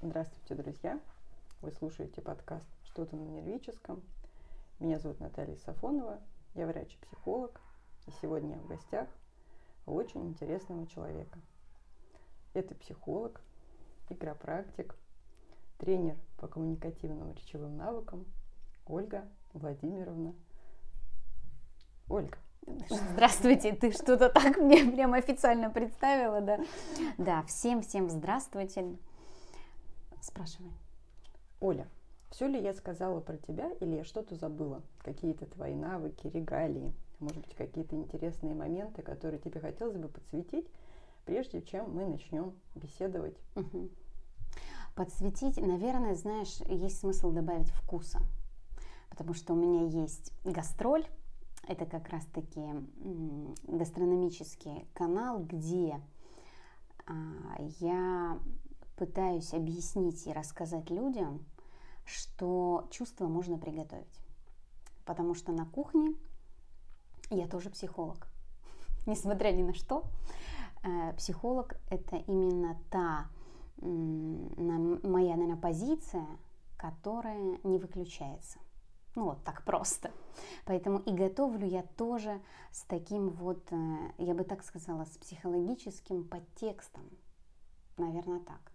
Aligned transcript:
Здравствуйте, 0.00 0.54
друзья! 0.54 1.00
Вы 1.60 1.72
слушаете 1.72 2.22
подкаст 2.22 2.64
«Что-то 2.84 3.16
на 3.16 3.22
нервическом». 3.22 4.00
Меня 4.78 5.00
зовут 5.00 5.18
Наталья 5.18 5.56
Сафонова, 5.56 6.20
я 6.54 6.68
врач 6.68 6.94
и 6.94 7.04
психолог, 7.04 7.60
и 8.06 8.12
сегодня 8.22 8.54
я 8.54 8.60
в 8.60 8.68
гостях 8.68 9.08
у 9.86 9.94
очень 9.94 10.24
интересного 10.28 10.86
человека. 10.86 11.40
Это 12.54 12.76
психолог, 12.76 13.40
игропрактик, 14.08 14.94
тренер 15.78 16.16
по 16.36 16.46
коммуникативным 16.46 17.32
речевым 17.32 17.76
навыкам 17.76 18.24
Ольга 18.86 19.26
Владимировна. 19.52 20.32
Ольга, 22.08 22.38
Здравствуйте, 22.88 23.72
ты 23.72 23.90
что-то 23.90 24.28
так 24.28 24.58
мне 24.58 24.84
прям 24.84 25.14
официально 25.14 25.70
представила, 25.70 26.40
да? 26.40 26.60
Да, 27.16 27.42
всем-всем 27.42 28.08
здравствуйте. 28.08 28.96
Спрашивай. 30.20 30.72
Оля, 31.60 31.88
все 32.30 32.46
ли 32.46 32.60
я 32.60 32.74
сказала 32.74 33.20
про 33.20 33.36
тебя 33.36 33.70
или 33.80 33.96
я 33.96 34.04
что-то 34.04 34.34
забыла? 34.36 34.82
Какие-то 35.02 35.46
твои 35.46 35.74
навыки, 35.74 36.26
регалии, 36.26 36.92
может 37.20 37.38
быть, 37.38 37.54
какие-то 37.54 37.96
интересные 37.96 38.54
моменты, 38.54 39.02
которые 39.02 39.40
тебе 39.40 39.60
хотелось 39.60 39.96
бы 39.96 40.08
подсветить, 40.08 40.66
прежде 41.24 41.62
чем 41.62 41.94
мы 41.94 42.06
начнем 42.06 42.54
беседовать? 42.74 43.36
Угу. 43.56 43.88
Подсветить, 44.94 45.56
наверное, 45.58 46.14
знаешь, 46.14 46.60
есть 46.68 47.00
смысл 47.00 47.30
добавить 47.30 47.70
вкуса. 47.70 48.20
Потому 49.10 49.34
что 49.34 49.54
у 49.54 49.56
меня 49.56 49.86
есть 49.86 50.32
гастроль, 50.44 51.06
это 51.66 51.86
как 51.86 52.08
раз-таки 52.08 52.62
гастрономический 53.64 54.86
канал, 54.94 55.40
где 55.40 56.00
а, 57.06 57.12
я 57.80 58.38
пытаюсь 58.98 59.54
объяснить 59.54 60.26
и 60.26 60.32
рассказать 60.32 60.90
людям, 60.90 61.46
что 62.04 62.88
чувство 62.90 63.26
можно 63.28 63.58
приготовить. 63.58 64.20
Потому 65.04 65.34
что 65.34 65.52
на 65.52 65.64
кухне 65.66 66.14
я 67.30 67.46
тоже 67.46 67.70
психолог. 67.70 68.26
Несмотря 69.06 69.52
ни 69.52 69.62
на 69.62 69.74
что, 69.74 70.04
э, 70.82 71.12
психолог 71.14 71.76
это 71.90 72.16
именно 72.26 72.76
та 72.90 73.28
моя, 73.80 75.36
наверное, 75.36 75.56
позиция, 75.56 76.26
которая 76.76 77.58
не 77.62 77.78
выключается. 77.78 78.58
Ну 79.14 79.26
вот 79.26 79.44
так 79.44 79.64
просто. 79.64 80.10
Поэтому 80.64 80.98
и 80.98 81.12
готовлю 81.12 81.66
я 81.66 81.82
тоже 81.82 82.40
с 82.72 82.82
таким 82.82 83.30
вот, 83.30 83.72
э, 83.72 83.96
я 84.18 84.34
бы 84.34 84.42
так 84.44 84.64
сказала, 84.64 85.04
с 85.04 85.16
психологическим 85.18 86.24
подтекстом. 86.24 87.08
Наверное, 87.96 88.40
так. 88.40 88.72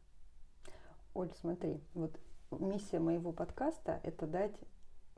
Оль, 1.13 1.31
смотри, 1.39 1.79
вот 1.93 2.19
миссия 2.51 2.99
моего 2.99 3.31
подкаста– 3.31 3.99
это 4.03 4.25
дать 4.25 4.55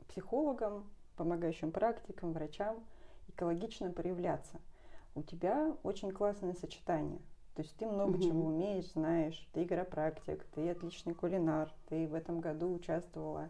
психологам, 0.08 0.90
помогающим 1.16 1.72
практикам, 1.72 2.32
врачам 2.32 2.84
экологично 3.28 3.90
проявляться. 3.90 4.60
У 5.14 5.22
тебя 5.22 5.74
очень 5.82 6.12
классное 6.12 6.54
сочетание. 6.54 7.20
То 7.54 7.62
есть 7.62 7.74
ты 7.76 7.86
много 7.86 8.16
угу. 8.16 8.22
чего 8.22 8.46
умеешь, 8.48 8.92
знаешь, 8.92 9.48
ты 9.54 9.62
игропрактик, 9.62 10.44
ты 10.54 10.68
отличный 10.68 11.14
кулинар, 11.14 11.72
ты 11.88 12.06
в 12.06 12.14
этом 12.14 12.40
году 12.40 12.74
участвовала 12.74 13.48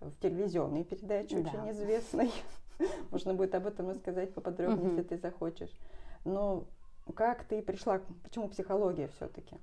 в 0.00 0.16
телевизионной 0.20 0.84
передаче 0.84 1.40
да. 1.40 1.50
очень 1.50 1.70
известной. 1.72 2.30
Можно 3.10 3.34
будет 3.34 3.56
об 3.56 3.66
этом 3.66 3.88
рассказать 3.90 4.32
поподробнее, 4.32 4.90
если 4.90 5.02
ты 5.02 5.18
захочешь. 5.18 5.76
Но 6.24 6.68
как 7.16 7.44
ты 7.44 7.60
пришла, 7.60 8.00
почему 8.22 8.48
психология 8.48 9.08
все-таки? 9.16 9.56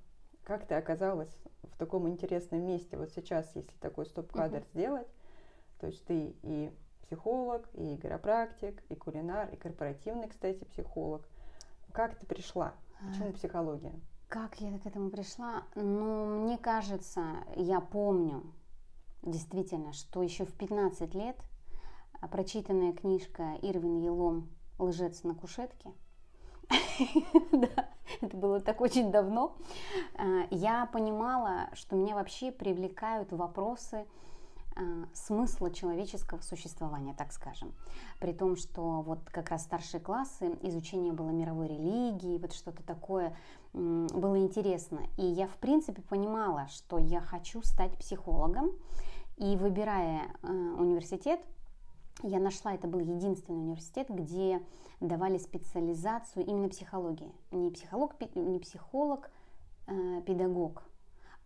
Как 0.45 0.67
ты 0.67 0.75
оказалась 0.75 1.35
в 1.63 1.77
таком 1.77 2.07
интересном 2.07 2.61
месте? 2.61 2.97
Вот 2.97 3.09
сейчас, 3.09 3.53
если 3.55 3.75
такой 3.81 4.05
стоп-кадр 4.05 4.63
сделать, 4.73 5.07
то 5.79 5.87
есть 5.87 6.05
ты 6.05 6.35
и 6.43 6.71
психолог, 7.01 7.67
и 7.73 7.95
игропрактик, 7.95 8.81
и 8.89 8.95
кулинар, 8.95 9.49
и 9.51 9.55
корпоративный, 9.55 10.29
кстати, 10.29 10.63
психолог. 10.63 11.27
Как 11.91 12.15
ты 12.19 12.27
пришла? 12.27 12.75
Почему 12.99 13.29
а, 13.29 13.33
психология? 13.33 13.93
Как 14.27 14.61
я 14.61 14.77
к 14.77 14.85
этому 14.85 15.09
пришла? 15.09 15.63
Ну, 15.73 16.43
мне 16.43 16.59
кажется, 16.59 17.23
я 17.55 17.81
помню, 17.81 18.43
действительно, 19.23 19.93
что 19.93 20.21
еще 20.21 20.45
в 20.45 20.53
15 20.53 21.15
лет 21.15 21.37
а, 22.21 22.27
прочитанная 22.27 22.93
книжка 22.93 23.55
Ирвин 23.63 23.97
Елом 23.97 24.49
«Лжец 24.77 25.23
на 25.23 25.33
кушетке», 25.33 25.91
да, 27.51 27.89
это 28.21 28.37
было 28.37 28.59
так 28.59 28.81
очень 28.81 29.11
давно, 29.11 29.55
а, 30.15 30.47
я 30.51 30.85
понимала, 30.87 31.69
что 31.73 31.95
меня 31.95 32.15
вообще 32.15 32.51
привлекают 32.51 33.31
вопросы 33.31 34.05
а, 34.75 34.81
смысла 35.13 35.71
человеческого 35.71 36.41
существования, 36.41 37.13
так 37.13 37.31
скажем. 37.31 37.73
При 38.19 38.33
том, 38.33 38.55
что 38.55 39.01
вот 39.01 39.19
как 39.29 39.49
раз 39.49 39.63
старшие 39.63 40.01
классы, 40.01 40.57
изучение 40.61 41.13
было 41.13 41.29
мировой 41.29 41.67
религии, 41.67 42.37
вот 42.37 42.53
что-то 42.53 42.83
такое 42.83 43.35
было 43.73 44.39
интересно. 44.39 45.01
И 45.17 45.25
я, 45.25 45.47
в 45.47 45.57
принципе, 45.57 46.01
понимала, 46.01 46.67
что 46.69 46.97
я 46.97 47.19
хочу 47.19 47.61
стать 47.63 47.97
психологом. 47.97 48.71
И 49.37 49.57
выбирая 49.57 50.33
э, 50.43 50.47
университет, 50.47 51.41
я 52.23 52.39
нашла, 52.39 52.73
это 52.73 52.87
был 52.87 52.99
единственный 52.99 53.59
университет, 53.59 54.07
где 54.09 54.61
давали 54.99 55.37
специализацию 55.37 56.45
именно 56.45 56.69
психологии. 56.69 57.31
Не 57.51 57.71
психолог, 57.71 58.15
не 58.35 58.59
психолог, 58.59 59.29
э, 59.87 60.21
педагог, 60.25 60.83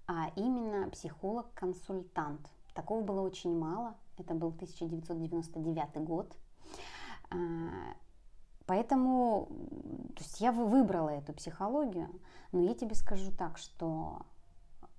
а 0.07 0.31
именно 0.35 0.89
психолог-консультант. 0.89 2.49
Такого 2.73 3.01
было 3.01 3.21
очень 3.21 3.57
мало. 3.57 3.95
Это 4.17 4.33
был 4.33 4.49
1999 4.49 6.03
год. 6.03 6.35
А, 7.31 7.35
поэтому 8.65 9.47
то 10.15 10.23
есть 10.23 10.41
я 10.41 10.51
выбрала 10.51 11.09
эту 11.09 11.33
психологию, 11.33 12.09
но 12.51 12.61
я 12.61 12.73
тебе 12.73 12.95
скажу 12.95 13.31
так, 13.31 13.57
что 13.57 14.19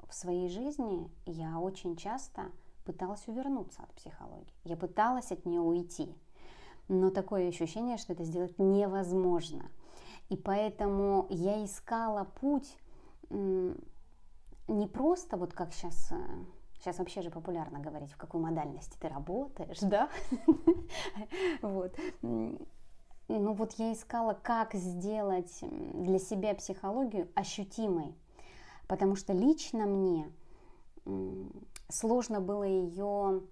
в 0.08 0.14
своей 0.14 0.48
жизни 0.48 1.10
я 1.26 1.58
очень 1.58 1.96
часто 1.96 2.50
пыталась 2.84 3.26
увернуться 3.28 3.82
от 3.82 3.92
психологии. 3.94 4.54
Я 4.64 4.76
пыталась 4.76 5.32
от 5.32 5.46
нее 5.46 5.60
уйти. 5.60 6.14
Но 6.88 7.10
такое 7.10 7.48
ощущение, 7.48 7.98
что 7.98 8.12
это 8.12 8.24
сделать 8.24 8.58
невозможно. 8.58 9.70
И 10.28 10.36
поэтому 10.36 11.26
я 11.30 11.64
искала 11.64 12.24
путь 12.40 12.76
не 13.30 14.86
просто 14.86 15.36
вот 15.36 15.52
как 15.52 15.72
сейчас 15.72 16.12
Сейчас 16.80 16.98
вообще 16.98 17.20
же 17.20 17.30
популярно 17.30 17.78
говорить, 17.78 18.10
в 18.10 18.16
какой 18.16 18.40
модальности 18.40 18.96
ты 18.98 19.08
работаешь, 19.08 19.80
да? 19.80 20.08
Вот. 21.60 21.94
Ну 22.22 23.52
вот 23.52 23.74
я 23.74 23.92
искала, 23.92 24.32
как 24.32 24.74
сделать 24.74 25.58
для 25.60 26.18
себя 26.18 26.54
психологию 26.54 27.28
ощутимой, 27.34 28.16
потому 28.88 29.14
что 29.14 29.34
лично 29.34 29.84
мне 29.84 30.32
сложно 31.90 32.40
было 32.40 32.64
ее 32.64 33.42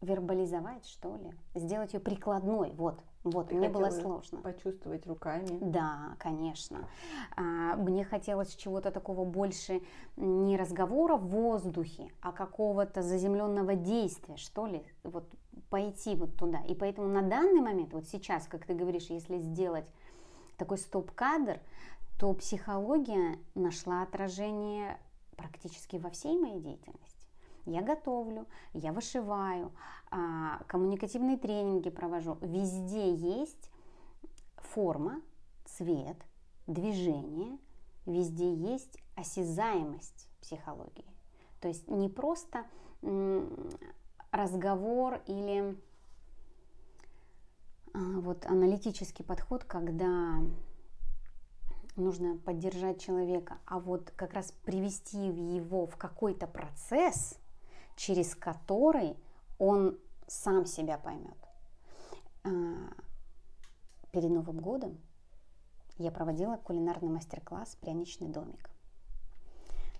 вербализовать, 0.00 0.86
что 0.86 1.16
ли, 1.16 1.32
сделать 1.54 1.94
ее 1.94 2.00
прикладной, 2.00 2.72
вот, 2.72 3.02
вот, 3.24 3.48
Ты 3.48 3.56
мне 3.56 3.68
было 3.68 3.90
сложно. 3.90 4.40
Почувствовать 4.40 5.04
руками. 5.06 5.58
Да, 5.60 6.14
конечно. 6.18 6.88
А, 7.36 7.74
мне 7.76 8.04
хотелось 8.04 8.54
чего-то 8.54 8.92
такого 8.92 9.24
больше 9.24 9.82
не 10.16 10.56
разговора 10.56 11.16
в 11.16 11.26
воздухе, 11.28 12.12
а 12.20 12.30
какого-то 12.30 13.02
заземленного 13.02 13.74
действия, 13.74 14.36
что 14.36 14.66
ли, 14.66 14.84
вот 15.02 15.28
пойти 15.70 16.14
вот 16.14 16.36
туда. 16.36 16.60
И 16.68 16.74
поэтому 16.74 17.08
на 17.08 17.22
данный 17.22 17.60
момент, 17.60 17.92
вот 17.92 18.06
сейчас, 18.06 18.46
как 18.46 18.64
ты 18.64 18.74
говоришь, 18.74 19.10
если 19.10 19.38
сделать 19.38 19.86
такой 20.56 20.78
стоп-кадр, 20.78 21.58
то 22.20 22.32
психология 22.34 23.38
нашла 23.54 24.02
отражение 24.02 24.98
практически 25.36 25.96
во 25.96 26.10
всей 26.10 26.38
моей 26.38 26.60
деятельности 26.60 27.15
я 27.66 27.82
готовлю, 27.82 28.46
я 28.72 28.92
вышиваю, 28.92 29.72
а, 30.10 30.62
коммуникативные 30.68 31.36
тренинги 31.36 31.90
провожу. 31.90 32.38
Везде 32.40 33.12
есть 33.12 33.70
форма, 34.56 35.20
цвет, 35.64 36.16
движение, 36.66 37.58
везде 38.06 38.54
есть 38.54 38.98
осязаемость 39.16 40.28
психологии. 40.40 41.04
То 41.60 41.68
есть 41.68 41.88
не 41.88 42.08
просто 42.08 42.64
разговор 44.30 45.20
или 45.26 45.76
а, 47.92 47.98
вот 47.98 48.46
аналитический 48.46 49.24
подход, 49.24 49.64
когда 49.64 50.36
нужно 51.96 52.36
поддержать 52.36 53.00
человека, 53.00 53.58
а 53.64 53.80
вот 53.80 54.12
как 54.12 54.34
раз 54.34 54.52
привести 54.52 55.18
его 55.18 55.86
в 55.86 55.96
какой-то 55.96 56.46
процесс– 56.46 57.40
через 57.96 58.34
который 58.34 59.16
он 59.58 59.98
сам 60.26 60.66
себя 60.66 60.98
поймет. 60.98 61.36
А, 62.44 62.50
перед 64.12 64.30
Новым 64.30 64.58
годом 64.58 64.98
я 65.98 66.10
проводила 66.10 66.56
кулинарный 66.56 67.08
мастер-класс 67.08 67.76
«Пряничный 67.80 68.28
домик». 68.28 68.70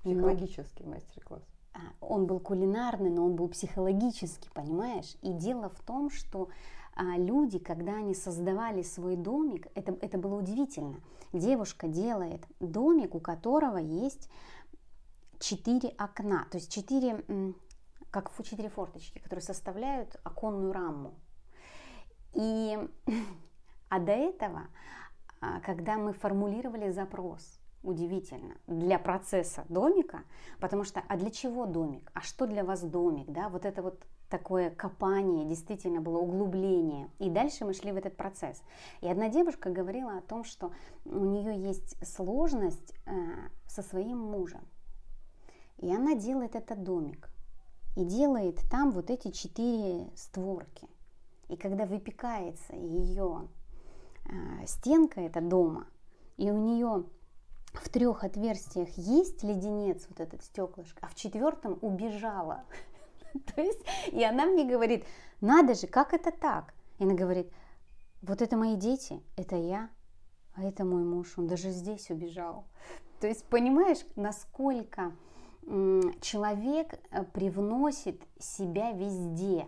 Психологический 0.02 0.84
Но... 0.84 0.90
мастер-класс. 0.90 1.42
а, 1.72 1.78
он 2.00 2.26
был 2.26 2.38
кулинарный, 2.38 3.10
но 3.10 3.24
он 3.24 3.34
был 3.34 3.48
психологический, 3.48 4.50
понимаешь? 4.54 5.16
И 5.22 5.32
дело 5.32 5.68
в 5.68 5.80
том, 5.80 6.10
что 6.10 6.48
а, 6.94 7.18
люди, 7.18 7.58
когда 7.58 7.96
они 7.96 8.14
создавали 8.14 8.82
свой 8.82 9.16
домик, 9.16 9.66
это, 9.74 9.96
это 10.00 10.18
было 10.18 10.36
удивительно. 10.36 11.00
Девушка 11.32 11.88
делает 11.88 12.46
домик, 12.60 13.14
у 13.14 13.20
которого 13.20 13.78
есть 13.78 14.30
четыре 15.38 15.90
окна, 15.90 16.46
то 16.50 16.56
есть 16.56 16.72
четыре, 16.72 17.24
как 18.10 18.30
четыре 18.44 18.68
форточки, 18.68 19.18
которые 19.18 19.42
составляют 19.42 20.16
оконную 20.24 20.72
раму. 20.72 21.14
И, 22.34 22.78
а 23.88 23.98
до 23.98 24.12
этого, 24.12 24.68
а, 25.40 25.60
когда 25.60 25.96
мы 25.96 26.12
формулировали 26.12 26.90
запрос, 26.90 27.60
удивительно, 27.82 28.56
для 28.66 28.98
процесса 28.98 29.64
домика, 29.68 30.24
потому 30.60 30.84
что, 30.84 31.02
а 31.08 31.16
для 31.16 31.30
чего 31.30 31.66
домик? 31.66 32.10
А 32.14 32.20
что 32.20 32.46
для 32.46 32.64
вас 32.64 32.82
домик? 32.82 33.30
Да, 33.30 33.48
вот 33.48 33.64
это 33.64 33.82
вот 33.82 34.04
такое 34.28 34.70
копание, 34.70 35.44
действительно 35.46 36.00
было 36.00 36.18
углубление. 36.18 37.10
И 37.18 37.30
дальше 37.30 37.64
мы 37.64 37.74
шли 37.74 37.92
в 37.92 37.96
этот 37.96 38.16
процесс. 38.16 38.62
И 39.00 39.08
одна 39.08 39.28
девушка 39.28 39.70
говорила 39.70 40.18
о 40.18 40.20
том, 40.20 40.44
что 40.44 40.72
у 41.04 41.24
нее 41.24 41.56
есть 41.56 41.96
сложность 42.06 42.92
э, 43.06 43.10
со 43.66 43.82
своим 43.82 44.18
мужем. 44.18 44.66
И 45.78 45.94
она 45.94 46.14
делает 46.14 46.56
этот 46.56 46.82
домик. 46.82 47.30
И 47.96 48.04
делает 48.04 48.60
там 48.70 48.92
вот 48.92 49.10
эти 49.10 49.30
четыре 49.30 50.10
створки. 50.14 50.88
И 51.48 51.56
когда 51.56 51.86
выпекается 51.86 52.74
ее 52.74 53.48
э, 54.26 54.66
стенка 54.66 55.20
это 55.20 55.40
дома, 55.40 55.86
и 56.36 56.50
у 56.50 56.58
нее 56.58 57.04
в 57.72 57.88
трех 57.88 58.24
отверстиях 58.24 58.88
есть 58.96 59.42
леденец, 59.42 60.06
вот 60.08 60.20
этот 60.20 60.42
стеклышко, 60.42 60.98
а 61.02 61.08
в 61.08 61.14
четвертом 61.14 61.78
убежала. 61.80 62.64
То 63.54 63.60
есть, 63.60 63.80
и 64.12 64.22
она 64.24 64.46
мне 64.46 64.64
говорит, 64.64 65.04
надо 65.40 65.74
же, 65.74 65.86
как 65.86 66.12
это 66.12 66.30
так? 66.30 66.74
И 66.98 67.04
она 67.04 67.14
говорит, 67.14 67.50
вот 68.22 68.42
это 68.42 68.56
мои 68.56 68.76
дети, 68.76 69.22
это 69.36 69.56
я, 69.56 69.90
а 70.54 70.64
это 70.64 70.84
мой 70.84 71.04
муж, 71.04 71.34
он 71.38 71.46
даже 71.46 71.70
здесь 71.70 72.10
убежал. 72.10 72.64
То 73.20 73.26
есть, 73.26 73.44
понимаешь, 73.44 74.04
насколько 74.16 75.12
человек 76.20 76.94
э, 77.10 77.24
привносит 77.24 78.22
себя 78.38 78.92
везде. 78.92 79.66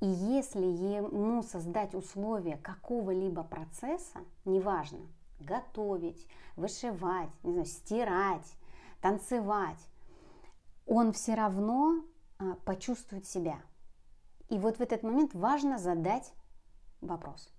И 0.00 0.06
если 0.06 0.64
ему 0.64 1.42
создать 1.42 1.94
условия 1.94 2.58
какого-либо 2.58 3.42
процесса, 3.42 4.18
неважно, 4.44 5.00
готовить, 5.40 6.26
вышивать, 6.56 7.30
не 7.42 7.52
знаю, 7.52 7.66
стирать, 7.66 8.56
танцевать, 9.00 9.80
он 10.86 11.12
все 11.12 11.34
равно 11.34 12.04
а, 12.38 12.54
почувствовать 12.66 13.26
себя. 13.26 13.60
И 14.50 14.58
вот 14.58 14.76
в 14.76 14.80
этот 14.80 15.02
момент 15.02 15.34
важно 15.34 15.78
задать 15.78 16.32
вопрос. 17.00 17.55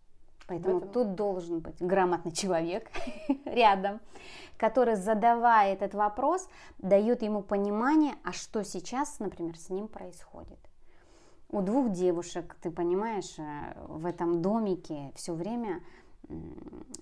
Поэтому 0.48 0.78
этом... 0.78 0.90
тут 0.90 1.16
должен 1.16 1.60
быть 1.60 1.76
грамотный 1.80 2.32
человек 2.32 2.90
рядом, 3.46 4.00
который, 4.58 4.96
задавая 4.96 5.74
этот 5.74 5.94
вопрос, 5.94 6.48
дает 6.78 7.22
ему 7.22 7.42
понимание, 7.42 8.16
а 8.24 8.32
что 8.32 8.64
сейчас, 8.64 9.20
например, 9.20 9.58
с 9.58 9.70
ним 9.70 9.88
происходит. 9.88 10.60
У 11.50 11.62
двух 11.62 11.92
девушек, 11.92 12.58
ты 12.62 12.72
понимаешь, 12.72 13.38
э, 13.38 13.74
в 13.88 14.06
этом 14.06 14.42
домике 14.42 15.12
все 15.16 15.34
время 15.34 15.82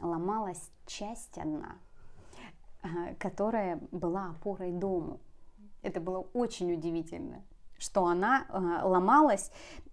ломалась 0.02 0.72
часть 0.86 1.38
одна, 1.38 1.78
э, 2.84 3.16
которая 3.16 3.80
была 3.92 4.32
опорой 4.32 4.72
дому. 4.72 5.20
Это 5.82 6.00
было 6.00 6.28
очень 6.34 6.74
удивительно 6.74 7.44
что 7.78 8.06
она 8.06 8.46
э, 8.48 8.86
ломалась, 8.86 9.52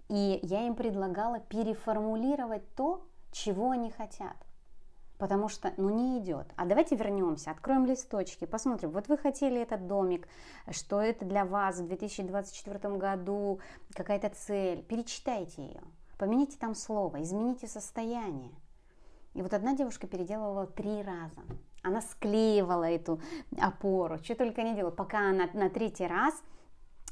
и 0.08 0.40
я 0.42 0.66
им 0.66 0.74
предлагала 0.74 1.40
переформулировать 1.40 2.62
то, 2.74 3.04
чего 3.32 3.70
они 3.70 3.90
хотят. 3.90 4.36
Потому 5.18 5.48
что, 5.48 5.72
ну, 5.76 5.90
не 5.90 6.18
идет. 6.18 6.46
А 6.56 6.64
давайте 6.64 6.96
вернемся, 6.96 7.52
откроем 7.52 7.86
листочки, 7.86 8.44
посмотрим. 8.44 8.90
Вот 8.90 9.08
вы 9.08 9.16
хотели 9.16 9.60
этот 9.60 9.86
домик, 9.86 10.26
что 10.70 11.00
это 11.00 11.24
для 11.24 11.44
вас 11.44 11.78
в 11.78 11.86
2024 11.86 12.96
году, 12.96 13.60
какая-то 13.94 14.30
цель. 14.30 14.82
Перечитайте 14.82 15.62
ее, 15.62 15.82
поменяйте 16.18 16.58
там 16.58 16.74
слово, 16.74 17.22
измените 17.22 17.68
состояние. 17.68 18.52
И 19.34 19.42
вот 19.42 19.54
одна 19.54 19.74
девушка 19.74 20.06
переделывала 20.06 20.66
три 20.66 21.02
раза. 21.02 21.40
Она 21.82 22.00
склеивала 22.00 22.84
эту 22.84 23.20
опору, 23.58 24.18
что 24.18 24.34
только 24.34 24.62
не 24.62 24.74
делала, 24.74 24.90
пока 24.90 25.30
она 25.30 25.48
на 25.54 25.70
третий 25.70 26.06
раз 26.06 26.34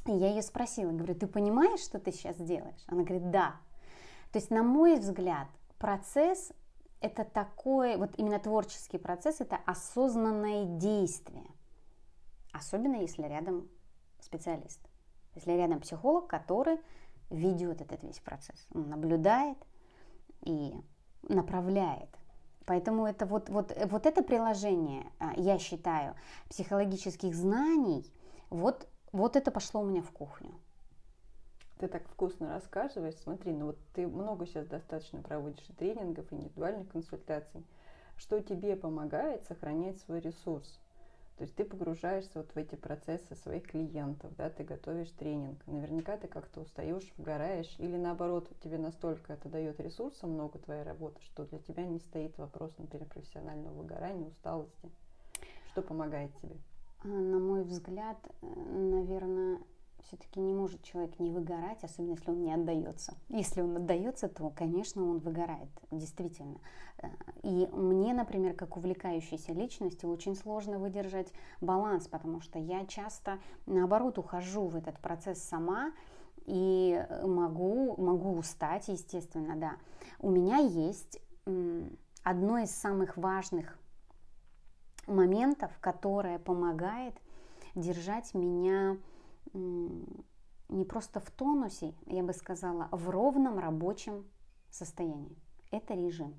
я 0.05 0.29
ее 0.29 0.41
спросила, 0.41 0.91
говорю, 0.91 1.15
ты 1.15 1.27
понимаешь, 1.27 1.81
что 1.81 1.99
ты 1.99 2.11
сейчас 2.11 2.35
делаешь? 2.37 2.83
Она 2.87 3.03
говорит, 3.03 3.29
да. 3.29 3.55
То 4.31 4.39
есть, 4.39 4.49
на 4.49 4.63
мой 4.63 4.97
взгляд, 4.97 5.47
процесс 5.81 6.53
это 7.01 7.25
такой, 7.25 7.97
вот 7.97 8.11
именно 8.17 8.39
творческий 8.39 8.99
процесс, 8.99 9.41
это 9.41 9.57
осознанное 9.65 10.65
действие. 10.65 11.47
Особенно 12.53 12.97
если 12.97 13.23
рядом 13.23 13.67
специалист. 14.19 14.79
Если 15.33 15.51
рядом 15.53 15.79
психолог, 15.79 16.27
который 16.27 16.79
ведет 17.31 17.81
этот 17.81 18.03
весь 18.03 18.19
процесс. 18.19 18.67
Он 18.75 18.89
наблюдает 18.89 19.57
и 20.41 20.75
направляет. 21.23 22.09
Поэтому 22.65 23.07
это 23.07 23.25
вот, 23.25 23.49
вот, 23.49 23.75
вот 23.85 24.05
это 24.05 24.21
приложение, 24.21 25.11
а, 25.17 25.33
я 25.35 25.57
считаю, 25.57 26.15
психологических 26.49 27.33
знаний, 27.33 28.05
вот 28.49 28.87
вот 29.11 29.35
это 29.35 29.51
пошло 29.51 29.81
у 29.81 29.85
меня 29.85 30.01
в 30.01 30.11
кухню. 30.11 30.53
Ты 31.81 31.87
так 31.87 32.07
вкусно 32.09 32.53
рассказываешь. 32.53 33.15
Смотри, 33.15 33.53
ну 33.53 33.65
вот 33.65 33.77
ты 33.95 34.05
много 34.07 34.45
сейчас 34.45 34.67
достаточно 34.67 35.23
проводишь 35.23 35.65
тренингов, 35.79 36.31
и 36.31 36.35
индивидуальных 36.35 36.87
консультаций. 36.89 37.65
Что 38.17 38.39
тебе 38.39 38.75
помогает 38.75 39.45
сохранять 39.45 39.97
свой 40.01 40.19
ресурс? 40.19 40.79
То 41.37 41.43
есть 41.43 41.55
ты 41.55 41.65
погружаешься 41.65 42.33
вот 42.35 42.51
в 42.53 42.57
эти 42.57 42.75
процессы 42.75 43.35
своих 43.35 43.63
клиентов, 43.63 44.31
да, 44.37 44.51
ты 44.51 44.63
готовишь 44.63 45.09
тренинг. 45.09 45.57
Наверняка 45.65 46.17
ты 46.17 46.27
как-то 46.27 46.61
устаешь, 46.61 47.11
вгораешь, 47.17 47.73
или 47.79 47.97
наоборот, 47.97 48.47
тебе 48.63 48.77
настолько 48.77 49.33
это 49.33 49.49
дает 49.49 49.79
ресурса 49.79 50.27
много 50.27 50.59
твоей 50.59 50.83
работы, 50.83 51.19
что 51.23 51.45
для 51.45 51.57
тебя 51.57 51.83
не 51.83 51.97
стоит 51.97 52.37
вопрос, 52.37 52.71
например, 52.77 53.07
профессионального 53.07 53.73
выгорания, 53.73 54.27
усталости. 54.27 54.91
Что 55.71 55.81
помогает 55.81 56.29
тебе? 56.43 56.57
А, 57.03 57.07
на 57.07 57.39
мой 57.39 57.63
взгляд, 57.63 58.19
э, 58.43 58.45
наверное, 58.45 59.61
все-таки 60.03 60.39
не 60.39 60.53
может 60.53 60.83
человек 60.83 61.19
не 61.19 61.29
выгорать, 61.29 61.83
особенно 61.83 62.11
если 62.11 62.31
он 62.31 62.41
не 62.41 62.53
отдается. 62.53 63.13
Если 63.29 63.61
он 63.61 63.77
отдается, 63.77 64.27
то, 64.27 64.49
конечно, 64.49 65.03
он 65.03 65.19
выгорает, 65.19 65.69
действительно. 65.91 66.59
Э, 66.97 67.07
и 67.43 67.67
мне, 67.73 68.13
например, 68.13 68.55
как 68.55 68.77
увлекающейся 68.77 69.53
личности, 69.53 70.05
очень 70.05 70.35
сложно 70.35 70.79
выдержать 70.79 71.31
баланс, 71.61 72.07
потому 72.07 72.41
что 72.41 72.59
я 72.59 72.85
часто, 72.85 73.39
наоборот, 73.65 74.17
ухожу 74.17 74.67
в 74.67 74.75
этот 74.75 74.99
процесс 74.99 75.39
сама, 75.39 75.91
и 76.45 77.05
могу, 77.23 77.95
могу 78.01 78.37
устать, 78.37 78.87
естественно, 78.87 79.55
да. 79.55 79.77
У 80.19 80.31
меня 80.31 80.57
есть 80.57 81.19
одно 82.23 82.57
из 82.57 82.71
самых 82.71 83.17
важных 83.17 83.77
моментов, 85.07 85.71
которое 85.79 86.39
помогает 86.39 87.15
держать 87.75 88.33
меня 88.33 88.97
не 89.53 90.85
просто 90.85 91.19
в 91.19 91.29
тонусе, 91.31 91.93
я 92.05 92.23
бы 92.23 92.33
сказала, 92.33 92.87
в 92.91 93.09
ровном 93.09 93.59
рабочем 93.59 94.25
состоянии. 94.69 95.37
Это 95.71 95.93
режим. 95.93 96.35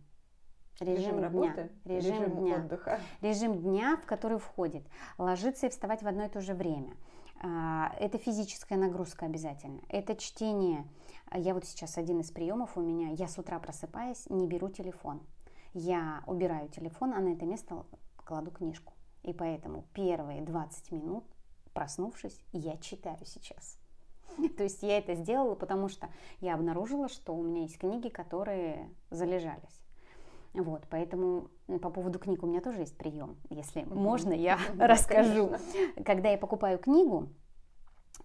Режим, 0.81 0.97
режим 0.97 1.19
дня. 1.19 1.23
работы, 1.23 1.71
режим, 1.85 2.15
режим 2.15 2.37
дня. 2.39 2.57
отдыха. 2.57 3.01
Режим 3.21 3.59
дня, 3.61 3.97
в 3.97 4.07
который 4.07 4.39
входит 4.39 4.85
ложиться 5.19 5.67
и 5.67 5.71
вставать 5.71 6.03
в 6.03 6.09
одно 6.09 6.25
и 6.25 6.29
то 6.29 6.41
же 6.41 6.55
время. 6.55 6.97
А, 7.41 7.95
это 7.99 8.19
физическая 8.19 8.79
нагрузка 8.79 9.27
обязательно. 9.27 9.81
Это 9.89 10.17
чтение. 10.17 10.87
Я 11.35 11.55
вот 11.55 11.65
сейчас 11.65 11.99
один 11.99 12.21
из 12.21 12.31
приемов 12.31 12.77
у 12.77 12.81
меня. 12.81 13.09
Я 13.11 13.29
с 13.29 13.39
утра 13.39 13.59
просыпаясь, 13.59 14.29
не 14.31 14.47
беру 14.47 14.71
телефон. 14.71 15.21
Я 15.75 16.23
убираю 16.27 16.69
телефон, 16.69 17.13
а 17.15 17.21
на 17.21 17.35
это 17.35 17.45
место 17.45 17.85
кладу 18.17 18.51
книжку. 18.51 18.93
И 19.23 19.33
поэтому 19.33 19.85
первые 19.93 20.43
20 20.43 20.93
минут, 20.93 21.25
проснувшись, 21.73 22.41
я 22.53 22.77
читаю 22.77 23.19
сейчас. 23.25 23.79
То 24.57 24.63
есть 24.65 24.83
я 24.83 24.99
это 24.99 25.15
сделала, 25.15 25.55
потому 25.55 25.89
что 25.89 26.09
я 26.41 26.55
обнаружила, 26.55 27.09
что 27.09 27.35
у 27.35 27.43
меня 27.43 27.63
есть 27.63 27.79
книги, 27.79 28.09
которые 28.09 28.91
залежались. 29.11 29.81
Вот, 30.55 30.83
поэтому 30.91 31.49
по 31.81 31.89
поводу 31.89 32.19
книг 32.19 32.43
у 32.43 32.47
меня 32.47 32.61
тоже 32.61 32.81
есть 32.81 32.97
прием. 32.97 33.37
Если 33.49 33.85
можно, 33.85 34.33
я 34.33 34.59
расскажу. 34.79 35.53
Когда 36.05 36.31
я 36.31 36.37
покупаю 36.37 36.79
книгу, 36.79 37.29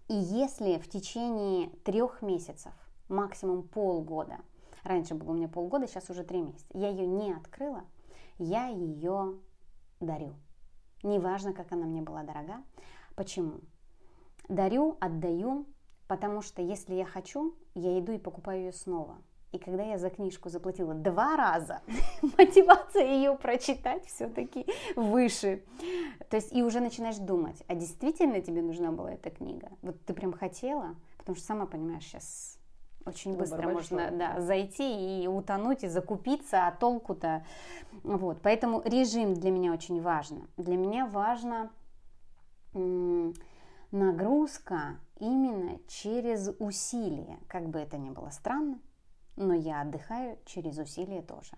и 0.09 0.15
если 0.15 0.77
в 0.77 0.89
течение 0.89 1.69
трех 1.85 2.21
месяцев, 2.21 2.73
максимум 3.07 3.63
полгода, 3.63 4.39
раньше 4.83 5.15
было 5.15 5.31
у 5.31 5.33
меня 5.33 5.47
полгода, 5.47 5.87
сейчас 5.87 6.09
уже 6.09 6.23
три 6.23 6.41
месяца, 6.41 6.65
я 6.73 6.89
ее 6.89 7.05
не 7.05 7.31
открыла, 7.31 7.83
я 8.37 8.67
ее 8.67 9.35
дарю. 10.01 10.33
Неважно, 11.03 11.53
как 11.53 11.71
она 11.71 11.85
мне 11.85 12.01
была 12.01 12.23
дорога. 12.23 12.63
Почему? 13.17 13.61
Дарю, 14.47 14.95
отдаю, 15.01 15.65
потому 16.07 16.43
что 16.43 16.61
если 16.61 16.93
я 16.93 17.03
хочу, 17.03 17.55
я 17.73 17.99
иду 17.99 18.11
и 18.13 18.19
покупаю 18.19 18.65
ее 18.65 18.71
снова. 18.71 19.17
И 19.51 19.57
когда 19.57 19.81
я 19.81 19.97
за 19.97 20.11
книжку 20.11 20.49
заплатила 20.49 20.93
два 20.93 21.35
раза, 21.35 21.81
мотивация 22.21 23.03
ее 23.07 23.35
прочитать 23.35 24.05
все-таки 24.05 24.67
выше. 24.95 25.63
То 26.29 26.37
есть 26.37 26.53
и 26.53 26.61
уже 26.61 26.79
начинаешь 26.79 27.17
думать, 27.17 27.63
а 27.67 27.73
действительно 27.73 28.39
тебе 28.39 28.61
нужна 28.61 28.91
была 28.91 29.13
эта 29.13 29.31
книга? 29.31 29.71
Вот 29.81 29.99
ты 30.05 30.13
прям 30.13 30.31
хотела? 30.31 30.95
Потому 31.17 31.37
что 31.37 31.45
сама 31.45 31.65
понимаешь, 31.65 32.03
сейчас 32.03 32.59
очень 33.03 33.31
Выбор 33.31 33.47
быстро 33.47 33.63
большой. 33.63 33.97
можно 33.97 34.11
да, 34.15 34.41
зайти 34.41 35.23
и 35.23 35.27
утонуть, 35.27 35.83
и 35.83 35.87
закупиться, 35.87 36.67
а 36.67 36.71
толку-то... 36.71 37.43
Вот, 38.03 38.37
поэтому 38.43 38.83
режим 38.85 39.33
для 39.33 39.49
меня 39.49 39.73
очень 39.73 40.01
важно. 40.03 40.47
Для 40.57 40.77
меня 40.77 41.07
важно 41.07 41.71
нагрузка 43.91 44.99
именно 45.19 45.79
через 45.87 46.49
усилие. 46.59 47.39
Как 47.47 47.67
бы 47.69 47.79
это 47.79 47.97
ни 47.97 48.09
было 48.09 48.29
странно, 48.29 48.79
но 49.35 49.53
я 49.53 49.81
отдыхаю 49.81 50.37
через 50.45 50.77
усилие 50.77 51.21
тоже. 51.21 51.53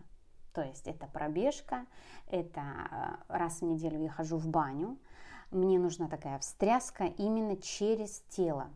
То 0.53 0.61
есть 0.61 0.87
это 0.87 1.07
пробежка, 1.07 1.85
это 2.27 2.61
э, 2.61 3.15
раз 3.27 3.61
в 3.61 3.65
неделю 3.65 4.01
я 4.01 4.09
хожу 4.09 4.37
в 4.37 4.47
баню, 4.47 4.97
мне 5.51 5.79
нужна 5.79 6.07
такая 6.07 6.37
встряска 6.39 7.05
именно 7.05 7.55
через 7.57 8.21
тело. 8.29 8.69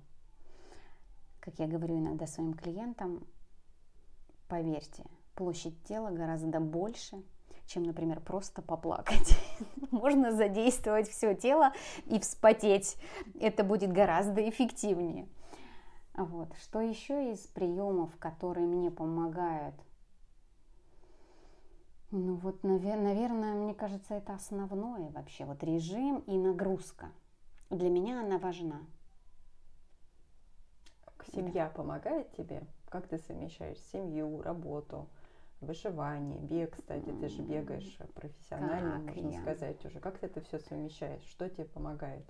Как 1.40 1.60
я 1.60 1.68
говорю 1.68 2.00
иногда 2.00 2.26
своим 2.26 2.54
клиентам, 2.54 3.28
поверьте, 4.48 5.04
площадь 5.36 5.84
тела 5.84 6.10
гораздо 6.10 6.60
больше, 6.60 7.22
чем, 7.66 7.84
например, 7.84 8.20
просто 8.20 8.62
поплакать. 8.62 9.38
Можно 9.92 10.32
задействовать 10.32 11.10
все 11.10 11.34
тело 11.34 11.72
и 12.06 12.20
вспотеть. 12.20 12.98
Это 13.40 13.64
будет 13.64 13.92
гораздо 13.92 14.48
эффективнее. 14.48 15.28
Вот. 16.16 16.50
Что 16.62 16.82
еще 16.82 17.32
из 17.32 17.40
приемов, 17.48 18.16
которые 18.18 18.68
мне 18.68 18.92
помогают? 18.92 19.76
Ну 22.12 22.36
вот, 22.36 22.64
наверное, 22.64 23.56
мне 23.56 23.74
кажется, 23.74 24.14
это 24.14 24.36
основное 24.36 25.10
вообще. 25.10 25.46
Вот 25.46 25.64
режим 25.64 26.20
и 26.20 26.38
нагрузка. 26.38 27.12
Для 27.72 27.90
меня 27.90 28.22
она 28.22 28.38
важна. 28.38 28.82
Семья 31.34 31.66
да. 31.66 31.70
помогает 31.70 32.32
тебе? 32.34 32.62
Как 32.90 33.08
ты 33.08 33.18
совмещаешь 33.18 33.80
семью, 33.92 34.44
работу, 34.44 35.08
вышивание, 35.64 36.40
бег, 36.40 36.76
кстати, 36.76 37.10
ты 37.10 37.30
же 37.30 37.42
бегаешь 37.42 37.98
профессионально, 38.14 39.06
как 39.06 39.16
можно 39.16 39.32
я? 39.32 39.42
сказать 39.42 39.86
уже. 39.86 40.00
Как 40.00 40.20
ты 40.20 40.28
это 40.28 40.42
все 40.42 40.60
совмещаешь? 40.60 41.24
Что 41.24 41.50
тебе 41.50 41.66
помогает? 41.66 42.26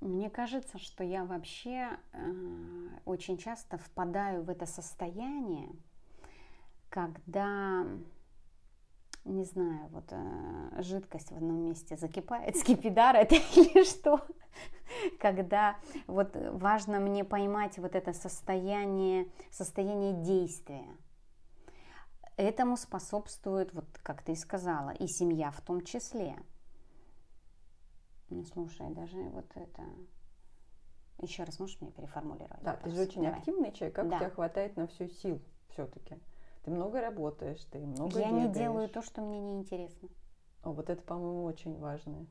Мне 0.00 0.30
кажется, 0.30 0.78
что 0.78 1.04
я 1.04 1.24
вообще 1.24 1.90
э, 2.12 2.88
очень 3.04 3.36
часто 3.36 3.76
впадаю 3.76 4.42
в 4.42 4.48
это 4.48 4.64
состояние, 4.64 5.70
когда, 6.88 7.84
не 9.24 9.44
знаю, 9.44 9.88
вот 9.88 10.06
э, 10.10 10.82
жидкость 10.82 11.30
в 11.30 11.36
одном 11.36 11.64
месте 11.64 11.98
закипает, 11.98 12.56
скипидар 12.58 13.14
это 13.14 13.34
или 13.34 13.84
что, 13.84 14.26
когда 15.20 15.76
вот 16.06 16.34
важно 16.34 17.00
мне 17.00 17.24
поймать 17.24 17.78
вот 17.78 17.94
это 17.94 18.12
состояние, 18.12 19.26
состояние 19.50 20.14
действия. 20.14 20.86
Этому 22.36 22.76
способствует, 22.76 23.74
вот 23.74 23.86
как 24.02 24.22
ты 24.22 24.32
и 24.32 24.36
сказала, 24.36 24.90
и 24.90 25.06
семья 25.06 25.50
в 25.50 25.60
том 25.60 25.82
числе– 25.82 26.36
ну, 28.30 28.44
слушай, 28.44 28.88
даже 28.90 29.18
вот 29.30 29.46
это... 29.56 29.82
Еще 31.18 31.42
раз 31.42 31.58
можешь 31.58 31.80
мне 31.80 31.90
переформулировать? 31.90 32.62
Да, 32.62 32.72
вопрос? 32.72 32.94
ты 32.94 32.96
же 32.96 33.02
очень 33.02 33.22
Давай. 33.22 33.38
активный 33.38 33.72
человек. 33.72 33.94
Как 33.94 34.08
да. 34.08 34.16
у 34.16 34.18
тебя 34.20 34.30
хватает 34.30 34.76
на 34.76 34.86
всю 34.86 35.08
сил 35.08 35.42
все-таки? 35.68 36.16
Ты 36.62 36.70
много 36.70 37.00
работаешь, 37.00 37.62
ты 37.70 37.78
много 37.78 38.18
Я 38.20 38.28
бегаешь. 38.28 38.48
не 38.48 38.54
делаю 38.54 38.88
то, 38.88 39.02
что 39.02 39.20
мне 39.20 39.40
не 39.40 39.58
интересно. 39.58 40.08
О, 40.62 40.72
вот 40.72 40.88
это, 40.88 41.02
по-моему, 41.02 41.44
очень 41.44 41.76
важно 41.76 42.26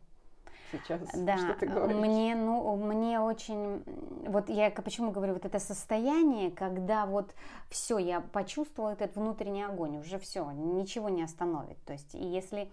сейчас, 0.71 1.01
да, 1.13 1.37
что 1.37 1.53
ты 1.53 1.67
говоришь. 1.67 1.97
Мне, 1.97 2.35
ну, 2.35 2.75
мне 2.75 3.19
очень, 3.19 3.83
вот 4.27 4.49
я 4.49 4.69
почему 4.71 5.11
говорю, 5.11 5.33
вот 5.33 5.45
это 5.45 5.59
состояние, 5.59 6.51
когда 6.51 7.05
вот 7.05 7.33
все, 7.69 7.97
я 7.97 8.21
почувствовала 8.21 8.91
этот 8.91 9.15
внутренний 9.15 9.63
огонь, 9.63 9.97
уже 9.97 10.19
все, 10.19 10.49
ничего 10.51 11.09
не 11.09 11.23
остановит. 11.23 11.77
То 11.85 11.93
есть, 11.93 12.13
если 12.13 12.69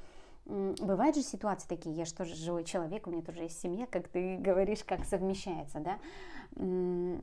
Бывают 0.47 1.17
же 1.17 1.23
ситуации 1.23 1.67
такие, 1.67 1.97
я 1.97 2.05
же 2.05 2.15
живой 2.25 2.63
человек, 2.63 3.09
у 3.09 3.11
меня 3.11 3.23
тоже 3.23 3.43
есть 3.43 3.61
семья, 3.61 3.87
как 3.87 4.07
ты 4.07 4.37
говоришь, 4.41 4.85
как 4.85 5.05
совмещается, 5.05 5.81
да. 5.81 5.99
Ну 6.55 7.21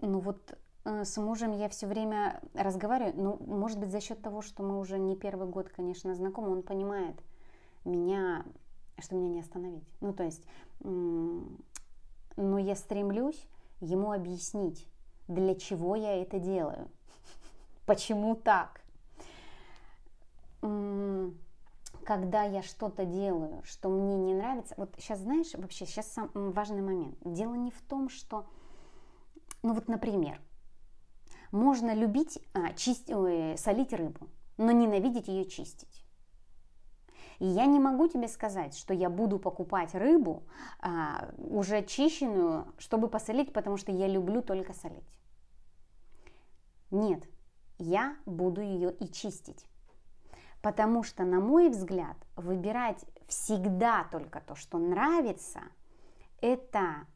вот 0.00 0.56
э, 0.84 1.04
с 1.04 1.18
мужем 1.18 1.52
я 1.52 1.68
все 1.68 1.86
время 1.86 2.40
разговариваю, 2.54 3.12
ну, 3.16 3.36
может 3.46 3.78
быть, 3.78 3.90
за 3.90 4.00
счет 4.00 4.22
того, 4.22 4.42
что 4.42 4.62
мы 4.62 4.78
уже 4.78 4.98
не 4.98 5.16
первый 5.16 5.48
год, 5.48 5.68
конечно, 5.68 6.14
знакомы, 6.14 6.50
он 6.50 6.62
понимает 6.62 7.16
меня, 7.84 8.44
что 9.02 9.14
меня 9.16 9.28
не 9.28 9.40
остановить. 9.40 9.88
Ну, 10.00 10.12
то 10.12 10.24
есть, 10.24 10.44
но 10.80 12.58
я 12.58 12.74
стремлюсь 12.74 13.42
ему 13.80 14.12
объяснить, 14.12 14.88
для 15.26 15.54
чего 15.54 15.94
я 15.96 16.20
это 16.20 16.38
делаю, 16.38 16.88
почему 17.86 18.34
так 18.34 18.80
когда 22.08 22.42
я 22.44 22.62
что-то 22.62 23.04
делаю, 23.04 23.62
что 23.64 23.90
мне 23.90 24.16
не 24.16 24.32
нравится, 24.32 24.74
вот 24.78 24.94
сейчас 24.98 25.20
знаешь, 25.20 25.52
вообще 25.52 25.84
сейчас 25.84 26.10
сам 26.10 26.30
важный 26.32 26.80
момент. 26.80 27.18
Дело 27.22 27.52
не 27.52 27.70
в 27.70 27.82
том, 27.82 28.08
что, 28.08 28.46
ну 29.62 29.74
вот, 29.74 29.88
например, 29.88 30.40
можно 31.52 31.94
любить 31.94 32.38
а, 32.54 32.72
чисть, 32.72 33.10
ой, 33.10 33.58
солить 33.58 33.92
рыбу, 33.92 34.26
но 34.56 34.72
ненавидеть 34.72 35.28
ее 35.28 35.44
чистить. 35.44 36.02
И 37.38 37.46
я 37.46 37.66
не 37.66 37.78
могу 37.78 38.08
тебе 38.08 38.28
сказать, 38.28 38.76
что 38.76 38.92
я 38.92 39.08
буду 39.08 39.38
покупать 39.38 39.94
рыбу 39.94 40.42
а, 40.80 41.30
уже 41.38 41.84
чищенную, 41.84 42.66
чтобы 42.78 43.08
посолить, 43.08 43.52
потому 43.52 43.76
что 43.76 43.92
я 43.92 44.08
люблю 44.08 44.42
только 44.42 44.72
солить. 44.72 45.18
Нет, 46.90 47.22
я 47.78 48.16
буду 48.26 48.60
ее 48.60 48.92
и 48.92 49.08
чистить. 49.08 49.64
Потому 50.62 51.04
что, 51.04 51.24
на 51.24 51.38
мой 51.38 51.68
взгляд, 51.68 52.16
выбирать 52.34 53.04
всегда 53.28 54.04
только 54.10 54.40
то, 54.40 54.56
что 54.56 54.78
нравится, 54.78 55.60
это 56.40 57.06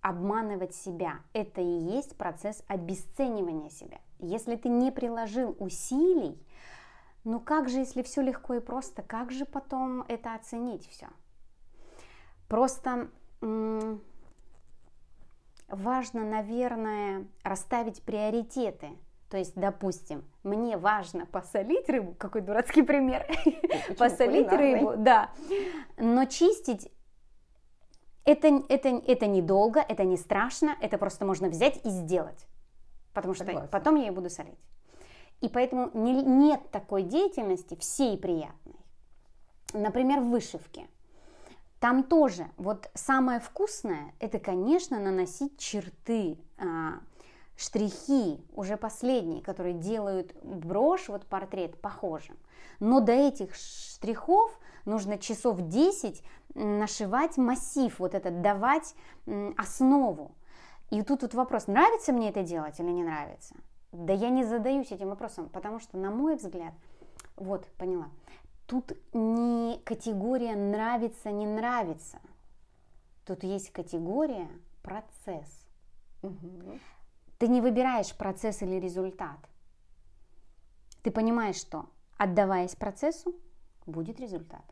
обманывать 0.00 0.74
себя. 0.74 1.20
Это 1.34 1.60
и 1.60 1.64
есть 1.64 2.16
процесс 2.16 2.62
обесценивания 2.68 3.68
себя. 3.68 3.98
Если 4.18 4.56
ты 4.56 4.68
не 4.68 4.90
приложил 4.90 5.54
усилий, 5.58 6.40
ну 7.26 7.40
как 7.40 7.68
же, 7.68 7.78
если 7.78 8.02
все 8.02 8.22
легко 8.22 8.54
и 8.54 8.60
просто, 8.60 9.02
как 9.02 9.30
же 9.32 9.44
потом 9.44 10.02
это 10.08 10.34
оценить 10.34 10.88
все? 10.88 11.08
Просто 12.48 13.10
м- 13.42 14.00
важно, 15.68 16.24
наверное, 16.24 17.26
расставить 17.42 18.02
приоритеты– 18.02 18.90
то 19.28 19.36
есть, 19.36 19.54
допустим, 19.56 20.24
мне 20.44 20.76
важно 20.76 21.26
посолить 21.26 21.88
рыбу, 21.88 22.14
какой 22.14 22.42
дурацкий 22.42 22.82
пример, 22.82 23.26
посолить 23.98 24.50
рыбу, 24.52 24.94
да, 24.96 25.30
но 25.96 26.26
чистить 26.26 26.90
это, 28.24 28.62
это, 28.68 28.88
это 28.88 29.26
недолго, 29.26 29.80
это 29.80 30.04
не 30.04 30.16
страшно, 30.16 30.76
это 30.80 30.98
просто 30.98 31.24
можно 31.24 31.48
взять 31.48 31.84
и 31.84 31.90
сделать, 31.90 32.46
потому 33.12 33.34
что 33.34 33.44
Согласна. 33.44 33.68
потом 33.68 33.96
я 33.96 34.06
ее 34.06 34.12
буду 34.12 34.30
солить. 34.30 34.58
И 35.40 35.48
поэтому 35.48 35.90
не, 35.94 36.22
нет 36.22 36.70
такой 36.70 37.02
деятельности 37.02 37.76
всей 37.76 38.16
приятной. 38.16 38.76
Например, 39.72 40.20
в 40.20 40.30
вышивке. 40.30 40.88
Там 41.80 42.04
тоже 42.04 42.46
вот 42.56 42.90
самое 42.94 43.38
вкусное, 43.38 44.14
это, 44.18 44.38
конечно, 44.38 44.98
наносить 44.98 45.58
черты, 45.58 46.38
а, 46.58 47.00
штрихи, 47.56 48.40
уже 48.54 48.76
последние, 48.76 49.42
которые 49.42 49.74
делают 49.74 50.34
брошь, 50.42 51.08
вот 51.08 51.26
портрет 51.26 51.80
похожим. 51.80 52.36
Но 52.80 53.00
до 53.00 53.12
этих 53.12 53.54
штрихов 53.54 54.58
нужно 54.84 55.18
часов 55.18 55.60
10 55.60 56.22
нашивать 56.54 57.36
массив, 57.36 57.98
вот 57.98 58.14
этот, 58.14 58.40
давать 58.40 58.94
основу. 59.56 60.32
И 60.90 61.02
тут 61.02 61.22
вот 61.22 61.34
вопрос, 61.34 61.66
нравится 61.66 62.12
мне 62.12 62.30
это 62.30 62.42
делать 62.42 62.78
или 62.78 62.90
не 62.90 63.02
нравится? 63.02 63.54
Да 63.96 64.12
я 64.12 64.28
не 64.28 64.44
задаюсь 64.44 64.92
этим 64.92 65.08
вопросом, 65.08 65.48
потому 65.48 65.80
что, 65.80 65.96
на 65.96 66.10
мой 66.10 66.36
взгляд, 66.36 66.74
вот, 67.36 67.66
поняла, 67.78 68.10
тут 68.66 68.92
не 69.14 69.80
категория 69.84 70.54
нравится, 70.54 71.30
не 71.30 71.46
нравится. 71.46 72.18
Тут 73.24 73.42
есть 73.42 73.70
категория 73.70 74.50
процесс. 74.82 75.66
Угу. 76.22 76.78
Ты 77.38 77.48
не 77.48 77.62
выбираешь 77.62 78.14
процесс 78.14 78.60
или 78.62 78.78
результат. 78.78 79.38
Ты 81.02 81.10
понимаешь, 81.10 81.56
что 81.56 81.86
отдаваясь 82.18 82.76
процессу, 82.76 83.34
будет 83.86 84.20
результат. 84.20 84.64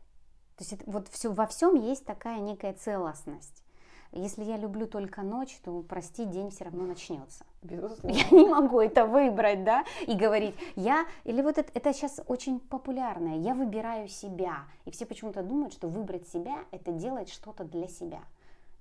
То 0.56 0.64
есть 0.64 0.74
это, 0.74 0.90
вот 0.90 1.08
все, 1.08 1.32
во 1.32 1.46
всем 1.46 1.76
есть 1.76 2.04
такая 2.04 2.40
некая 2.40 2.74
целостность. 2.74 3.64
Если 4.12 4.44
я 4.44 4.58
люблю 4.58 4.86
только 4.86 5.22
ночь, 5.22 5.58
то, 5.64 5.82
прости, 5.82 6.26
день 6.26 6.50
все 6.50 6.64
равно 6.64 6.84
начнется. 6.84 7.46
Безусловно. 7.64 8.16
Я 8.16 8.30
не 8.30 8.46
могу 8.46 8.80
это 8.80 9.06
выбрать, 9.06 9.64
да, 9.64 9.84
и 10.06 10.14
говорить, 10.14 10.54
я, 10.76 11.06
или 11.24 11.40
вот 11.40 11.56
это, 11.56 11.70
это 11.74 11.92
сейчас 11.94 12.20
очень 12.26 12.60
популярное, 12.60 13.38
я 13.38 13.54
выбираю 13.54 14.06
себя. 14.06 14.66
И 14.84 14.90
все 14.90 15.06
почему-то 15.06 15.42
думают, 15.42 15.72
что 15.72 15.88
выбрать 15.88 16.28
себя– 16.28 16.64
это 16.70 16.92
делать 16.92 17.30
что-то 17.30 17.64
для 17.64 17.88
себя. 17.88 18.20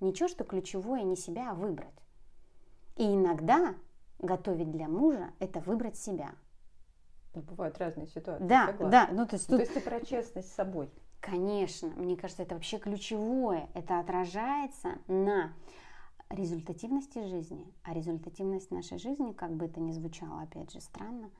Ничего, 0.00 0.28
что 0.28 0.44
ключевое 0.44 1.02
не 1.02 1.16
себя, 1.16 1.52
а 1.52 1.54
выбрать. 1.54 1.88
И 2.96 3.04
иногда 3.04 3.74
готовить 4.18 4.70
для 4.70 4.86
мужа– 4.86 5.30
это 5.38 5.60
выбрать 5.60 5.96
себя. 5.96 6.32
Ну, 7.34 7.40
Бывают 7.42 7.78
разные 7.78 8.06
ситуации. 8.06 8.44
Да, 8.44 8.66
согласна. 8.66 8.90
да, 8.90 9.08
ну 9.12 9.26
то 9.26 9.36
есть 9.36 9.48
Ну, 9.48 9.58
тут 9.58 9.66
То 9.66 9.72
есть 9.72 9.84
ты 9.84 9.90
про 9.90 10.04
честность 10.04 10.50
с 10.50 10.54
собой. 10.54 10.90
Конечно, 11.20 11.88
мне 11.96 12.16
кажется, 12.16 12.42
это 12.42 12.54
вообще 12.54 12.78
ключевое. 12.78 13.66
Это 13.72 13.98
отражается 13.98 14.98
на 15.08 15.52
результативности 16.34 17.26
жизни. 17.26 17.72
А 17.82 17.94
результативность 17.94 18.70
нашей 18.70 18.98
жизни, 18.98 19.32
как 19.32 19.54
бы 19.54 19.66
это 19.66 19.80
ни 19.80 19.92
звучало, 19.92 20.42
опять 20.42 20.72
же, 20.72 20.80
странно, 20.80 21.30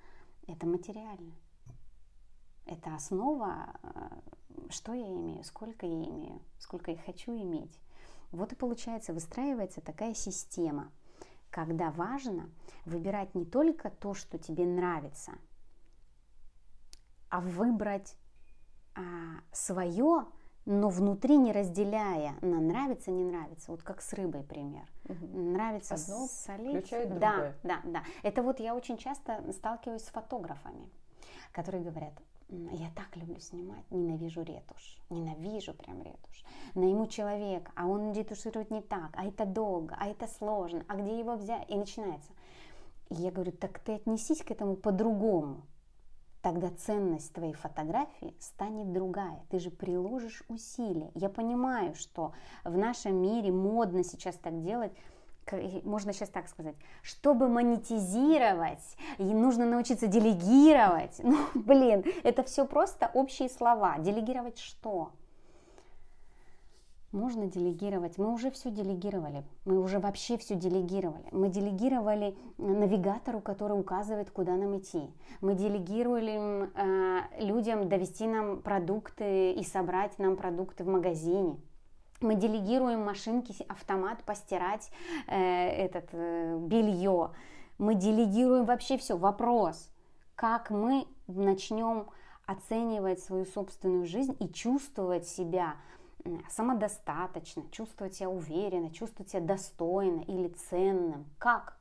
это 0.47 0.67
материально. 0.67 1.35
Это 2.67 2.95
основа, 2.95 3.75
э, 3.83 4.69
что 4.71 4.95
я 4.95 5.07
имею, 5.07 5.45
сколько 5.45 5.87
я 5.87 6.05
имею, 6.05 6.41
сколько 6.59 6.91
я 6.91 6.99
хочу 6.99 7.33
иметь. 7.33 7.79
Вот 8.31 8.53
и 8.53 8.57
получается, 8.57 9.13
выстраивается 9.13 9.81
такая 9.81 10.15
система, 10.15 10.91
когда 11.51 11.91
важно 11.91 12.51
выбирать 12.85 13.35
не 13.35 13.45
только 13.45 13.91
то, 13.91 14.15
что 14.15 14.39
тебе 14.39 14.67
нравится, 14.67 15.33
а 17.29 17.41
выбрать 17.41 18.17
а, 18.95 19.41
свое, 19.53 20.27
но 20.67 20.89
внутри 20.89 21.37
не 21.37 21.53
разделяя 21.53 22.35
на 22.41 22.61
нравится, 22.61 23.11
не 23.11 23.25
нравится. 23.25 23.71
Вот 23.71 23.83
как 23.83 24.01
с 24.01 24.13
рыбой 24.13 24.43
пример. 24.43 24.87
Мгм. 25.09 25.53
Нравится 25.53 25.95
Одно 25.95 26.27
солить. 26.29 26.91
да, 27.19 27.53
да, 27.63 27.81
да. 27.85 28.03
Это 28.23 28.43
вот 28.43 28.61
я 28.61 28.75
очень 28.75 28.97
часто 28.97 29.43
сталкиваюсь 29.53 30.03
с 30.03 30.09
фотографами, 30.09 30.89
которые 31.53 31.85
говорят, 31.85 32.13
«М, 32.49 32.69
я 32.73 32.91
так 32.95 33.15
люблю 33.17 33.39
снимать, 33.41 33.85
ненавижу 33.91 34.43
ретушь, 34.43 34.99
ненавижу 35.11 35.75
прям 35.75 36.03
ретушь. 36.03 36.45
Найму 36.75 37.07
человека, 37.07 37.71
а 37.75 37.87
он 37.87 38.13
ретуширует 38.13 38.71
не 38.71 38.81
так, 38.81 39.11
а 39.15 39.27
это 39.27 39.45
долго, 39.45 39.97
а 39.99 40.07
это 40.07 40.27
сложно, 40.27 40.85
а 40.89 40.97
где 40.97 41.19
его 41.19 41.37
взять? 41.37 41.69
И 41.71 41.77
начинается. 41.77 42.31
И 43.11 43.15
я 43.17 43.31
говорю, 43.31 43.53
так 43.53 43.79
ты 43.81 43.93
отнесись 43.95 44.43
к 44.43 44.51
этому 44.51 44.77
по-другому. 44.77 45.63
Тогда 46.45 46.69
ценность 46.69 47.33
твоей 47.33 47.55
фотографии 47.55 48.35
станет 48.39 48.93
другая. 48.93 49.41
Ты 49.49 49.59
же 49.59 49.71
приложишь 49.71 50.43
усилия. 50.49 51.11
Я 51.15 51.31
понимаю, 51.31 51.95
что 51.95 52.35
в 52.65 52.77
нашем 52.77 53.17
мире 53.17 53.51
модно 53.51 54.05
сейчас 54.05 54.37
так 54.37 54.61
делать, 54.61 54.93
можно 55.85 56.13
сейчас 56.13 56.29
так 56.29 56.49
сказать, 56.49 56.77
чтобы 57.01 57.49
монетизировать, 57.49 58.99
и 59.17 59.23
нужно 59.25 59.65
научиться 59.65 60.07
делегировать. 60.07 61.19
Ну, 61.23 61.39
блин, 61.55 62.05
это 62.25 62.43
все 62.43 62.67
просто 62.67 63.11
общие 63.15 63.49
слова. 63.49 63.97
Делегировать 63.97 64.59
что? 64.59 65.13
Можно 67.15 67.47
делегировать. 67.47 68.19
Мы 68.19 68.33
уже 68.33 68.51
все 68.51 68.73
делегировали. 68.73 69.45
Мы 69.65 69.81
уже 69.81 70.01
вообще 70.01 70.37
все 70.37 70.57
делегировали. 70.57 71.29
Мы 71.31 71.49
делегировали 71.49 72.37
навигатору, 72.59 73.41
который 73.41 73.79
указывает, 73.79 74.33
куда 74.33 74.57
нам 74.57 74.77
идти. 74.77 75.09
Мы 75.41 75.55
делегировали 75.55 76.69
э, 76.75 77.45
людям 77.45 77.89
довести 77.89 78.27
нам 78.27 78.61
продукты 78.63 79.53
и 79.53 79.63
собрать 79.63 80.19
нам 80.19 80.35
продукты 80.37 80.83
в 80.83 80.89
магазине. 80.89 81.57
Мы 82.21 82.35
делегируем 82.35 83.05
машинки, 83.05 83.55
автомат 83.69 84.25
постирать 84.25 84.91
э, 85.29 85.37
этот 85.39 86.09
э, 86.11 86.59
белье. 86.59 87.31
Мы 87.79 87.95
делегируем 87.95 88.65
вообще 88.65 88.99
все. 88.99 89.17
Вопрос, 89.17 89.89
как 90.35 90.71
мы 90.71 91.07
начнем 91.29 92.07
оценивать 92.45 93.21
свою 93.21 93.47
собственную 93.47 94.05
жизнь 94.05 94.37
и 94.41 94.49
чувствовать 94.49 95.29
себя 95.29 95.77
самодостаточно, 96.51 97.65
чувствовать 97.71 98.15
себя 98.15 98.31
уверенно, 98.31 98.91
чувствовать 98.91 99.31
себя 99.31 99.41
достойно 99.43 100.21
или 100.23 100.49
ценным. 100.49 101.27
Как? 101.39 101.79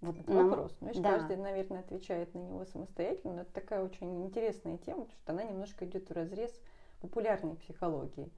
Вот 0.00 0.16
Это 0.18 0.32
нам- 0.32 0.50
вопрос. 0.50 0.76
Знаешь, 0.80 0.96
да. 0.98 1.12
каждый, 1.12 1.36
наверное, 1.36 1.80
отвечает 1.80 2.34
на 2.34 2.38
него 2.38 2.64
самостоятельно, 2.66 3.34
но 3.34 3.40
это 3.42 3.52
такая 3.52 3.82
очень 3.82 4.24
интересная 4.24 4.76
тема, 4.78 5.04
потому 5.04 5.20
что 5.22 5.32
она 5.32 5.44
немножко 5.44 5.86
идет 5.86 6.08
в 6.08 6.12
разрез 6.12 6.52
популярной 7.00 7.56
психологии. 7.56 8.30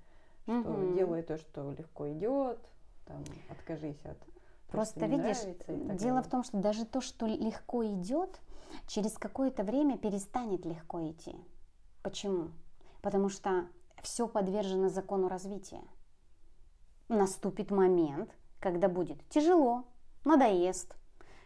Что 0.42 0.52
Мгм. 0.52 0.94
делай 0.96 1.22
то, 1.22 1.36
что 1.38 1.72
легко 1.72 2.08
идет, 2.12 2.60
там, 3.04 3.24
откажись 3.50 4.00
от 4.04 4.18
Просто 4.68 5.06
не 5.06 5.16
видишь, 5.20 5.38
так 5.66 5.96
дело 5.96 6.22
в 6.22 6.28
том, 6.28 6.42
что 6.44 6.58
даже 6.58 6.84
то, 6.84 7.00
что 7.00 7.26
легко 7.26 7.84
идет, 7.86 8.40
через 8.88 9.16
какое-то 9.16 9.62
время 9.62 9.96
перестанет 9.96 10.64
легко 10.64 11.00
идти. 11.08 11.36
Почему? 12.02 12.50
Потому 13.00 13.28
что 13.28 13.66
все 14.02 14.28
подвержено 14.28 14.88
закону 14.88 15.28
развития. 15.28 15.82
Наступит 17.08 17.70
момент, 17.70 18.30
когда 18.60 18.88
будет 18.88 19.26
тяжело, 19.28 19.84
надоест, 20.24 20.96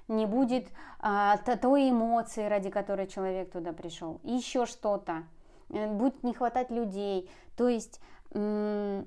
не 0.09 0.27
будет 0.27 0.69
а, 0.99 1.37
той 1.37 1.91
эмоции, 1.91 2.47
ради 2.47 2.71
которой 2.71 3.07
человек 3.07 3.53
туда 3.53 3.73
пришел, 3.73 4.21
еще 4.25 4.67
что-то, 4.67 5.25
э, 5.69 5.93
будет 5.93 6.23
не 6.23 6.35
хватать 6.35 6.71
людей. 6.71 7.31
То 7.57 7.69
есть 7.69 8.01
м, 8.33 9.07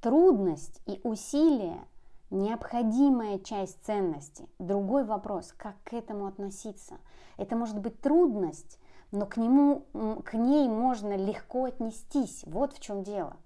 трудность 0.00 0.80
и 0.86 1.00
усилие 1.02 1.84
необходимая 2.30 3.38
часть 3.38 3.84
ценности. 3.84 4.48
Другой 4.58 5.04
вопрос, 5.04 5.52
как 5.56 5.76
к 5.84 5.92
этому 5.92 6.26
относиться. 6.26 6.98
Это 7.36 7.56
может 7.56 7.78
быть 7.78 8.00
трудность, 8.00 8.78
но 9.12 9.26
к, 9.26 9.36
нему, 9.36 9.86
к 10.24 10.34
ней 10.34 10.68
можно 10.68 11.16
легко 11.16 11.64
отнестись. 11.64 12.42
Вот 12.46 12.72
в 12.72 12.80
чем 12.80 13.02
дело. 13.02 13.36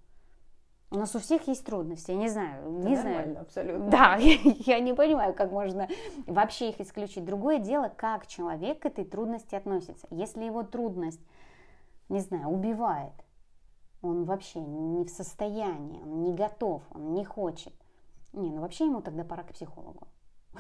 У 0.93 0.97
нас 0.99 1.15
у 1.15 1.21
всех 1.21 1.47
есть 1.47 1.65
трудности, 1.65 2.11
я 2.11 2.17
не 2.17 2.29
знаю, 2.29 2.63
Это 2.81 2.89
не 2.89 2.97
знаю. 2.97 3.41
абсолютно. 3.41 3.91
Да, 3.91 4.17
я 4.17 4.81
не 4.81 4.93
понимаю, 4.93 5.35
как 5.35 5.53
можно 5.53 5.89
вообще 6.27 6.71
их 6.71 6.81
исключить. 6.81 7.25
Другое 7.25 7.61
дело, 7.61 7.93
как 7.97 8.27
человек 8.27 8.81
к 8.81 8.87
этой 8.87 9.05
трудности 9.05 9.55
относится. 9.55 10.09
Если 10.11 10.43
его 10.43 10.65
трудность, 10.65 11.21
не 12.09 12.19
знаю, 12.19 12.49
убивает, 12.49 13.13
он 14.03 14.25
вообще 14.25 14.59
не 14.61 15.05
в 15.05 15.11
состоянии, 15.11 16.03
он 16.03 16.25
не 16.25 16.35
готов, 16.35 16.83
он 16.91 17.15
не 17.15 17.25
хочет. 17.25 17.75
Не, 18.33 18.51
ну 18.51 18.61
вообще 18.61 18.87
ему 18.87 19.01
тогда 19.01 19.23
пора 19.23 19.45
к 19.45 19.53
психологу. 19.53 20.09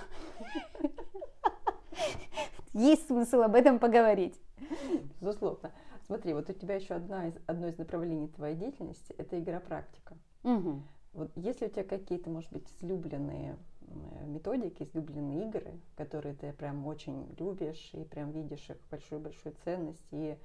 Есть 2.72 3.08
смысл 3.08 3.42
об 3.42 3.56
этом 3.56 3.80
поговорить. 3.80 4.40
Безусловно. 5.20 5.72
Смотри, 6.06 6.32
вот 6.34 6.48
у 6.48 6.52
тебя 6.52 6.76
еще 6.76 6.94
одна 6.94 7.28
из, 7.28 7.34
одно 7.46 7.68
из 7.68 7.78
направлений 7.78 8.28
твоей 8.28 8.56
деятельности– 8.56 9.12
это 9.18 9.38
игра-практика. 9.38 10.16
Мгм. 10.42 10.82
Вот 11.12 11.30
есть 11.36 11.60
ли 11.60 11.66
у 11.66 11.70
тебя 11.70 11.84
какие-то, 11.84 12.30
может 12.30 12.52
быть, 12.52 12.68
излюбленные 12.78 13.58
м, 13.88 14.32
методики, 14.32 14.84
излюбленные 14.84 15.48
игры, 15.48 15.80
которые 15.96 16.34
ты 16.34 16.52
прям 16.52 16.86
очень 16.86 17.34
любишь 17.38 17.90
и 17.92 18.04
прям 18.04 18.30
видишь 18.30 18.70
их 18.70 18.76
большую-большую 18.90 19.54
ценность 19.64 20.06
и 20.12 20.36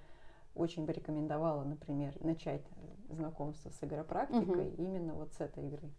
очень 0.55 0.85
бы 0.85 0.93
рекомендовала, 0.93 1.63
например, 1.63 2.13
начать 2.23 2.63
знакомство 3.09 3.69
с 3.69 3.83
игропрактикой 3.83 4.69
именно 4.71 5.13
вот 5.13 5.33
с 5.33 5.41
этой 5.41 5.67
игры? 5.67 5.91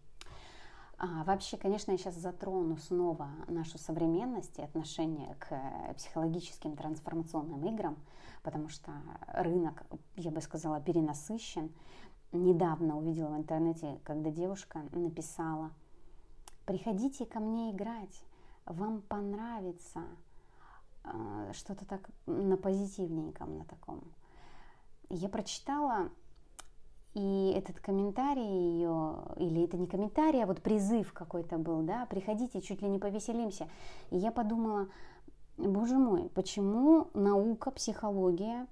А, 0.98 1.24
вообще, 1.24 1.58
конечно, 1.58 1.92
я 1.92 1.98
сейчас 1.98 2.14
затрону 2.14 2.78
снова 2.78 3.28
нашу 3.48 3.76
современность 3.76 4.58
и 4.58 4.62
отношение 4.62 5.34
к 5.34 5.52
э, 5.52 5.94
психологическим 5.94 6.74
трансформационным 6.74 7.66
играм, 7.66 7.98
потому 8.42 8.70
что 8.70 8.92
рынок, 9.28 9.84
я 10.16 10.30
бы 10.30 10.40
сказала, 10.40 10.80
перенасыщен. 10.80 11.70
Недавно 12.32 12.96
увидела 12.96 13.28
в 13.28 13.36
интернете, 13.36 14.00
когда 14.04 14.30
девушка 14.30 14.84
написала, 14.92 15.70
приходите 16.64 17.26
ко 17.26 17.40
мне 17.40 17.72
играть, 17.72 18.24
вам 18.64 19.02
понравится, 19.02 20.02
э, 21.04 21.52
что-то 21.52 21.84
так 21.84 22.08
на 22.24 22.56
позитивненьком, 22.56 23.58
на 23.58 23.64
таком. 23.66 24.02
Я 25.10 25.28
прочитала 25.28 26.10
и 27.16 27.54
этот 27.56 27.80
комментарий 27.80 28.74
ее, 28.74 29.14
или 29.38 29.64
это 29.64 29.78
не 29.78 29.86
комментарий, 29.86 30.44
а 30.44 30.46
вот 30.46 30.60
призыв 30.60 31.14
какой-то 31.14 31.56
был, 31.56 31.80
да, 31.80 32.04
приходите, 32.04 32.60
чуть 32.60 32.82
ли 32.82 32.88
не 32.88 32.98
повеселимся. 32.98 33.68
И 34.10 34.18
я 34.18 34.30
подумала, 34.30 34.88
боже 35.56 35.96
мой, 35.96 36.28
почему 36.34 37.08
наука, 37.14 37.70
психология 37.70 38.66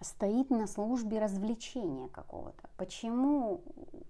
стоит 0.00 0.48
на 0.48 0.66
службе 0.66 1.18
развлечения 1.18 2.08
какого-то? 2.08 2.70
Почему? 2.78 3.60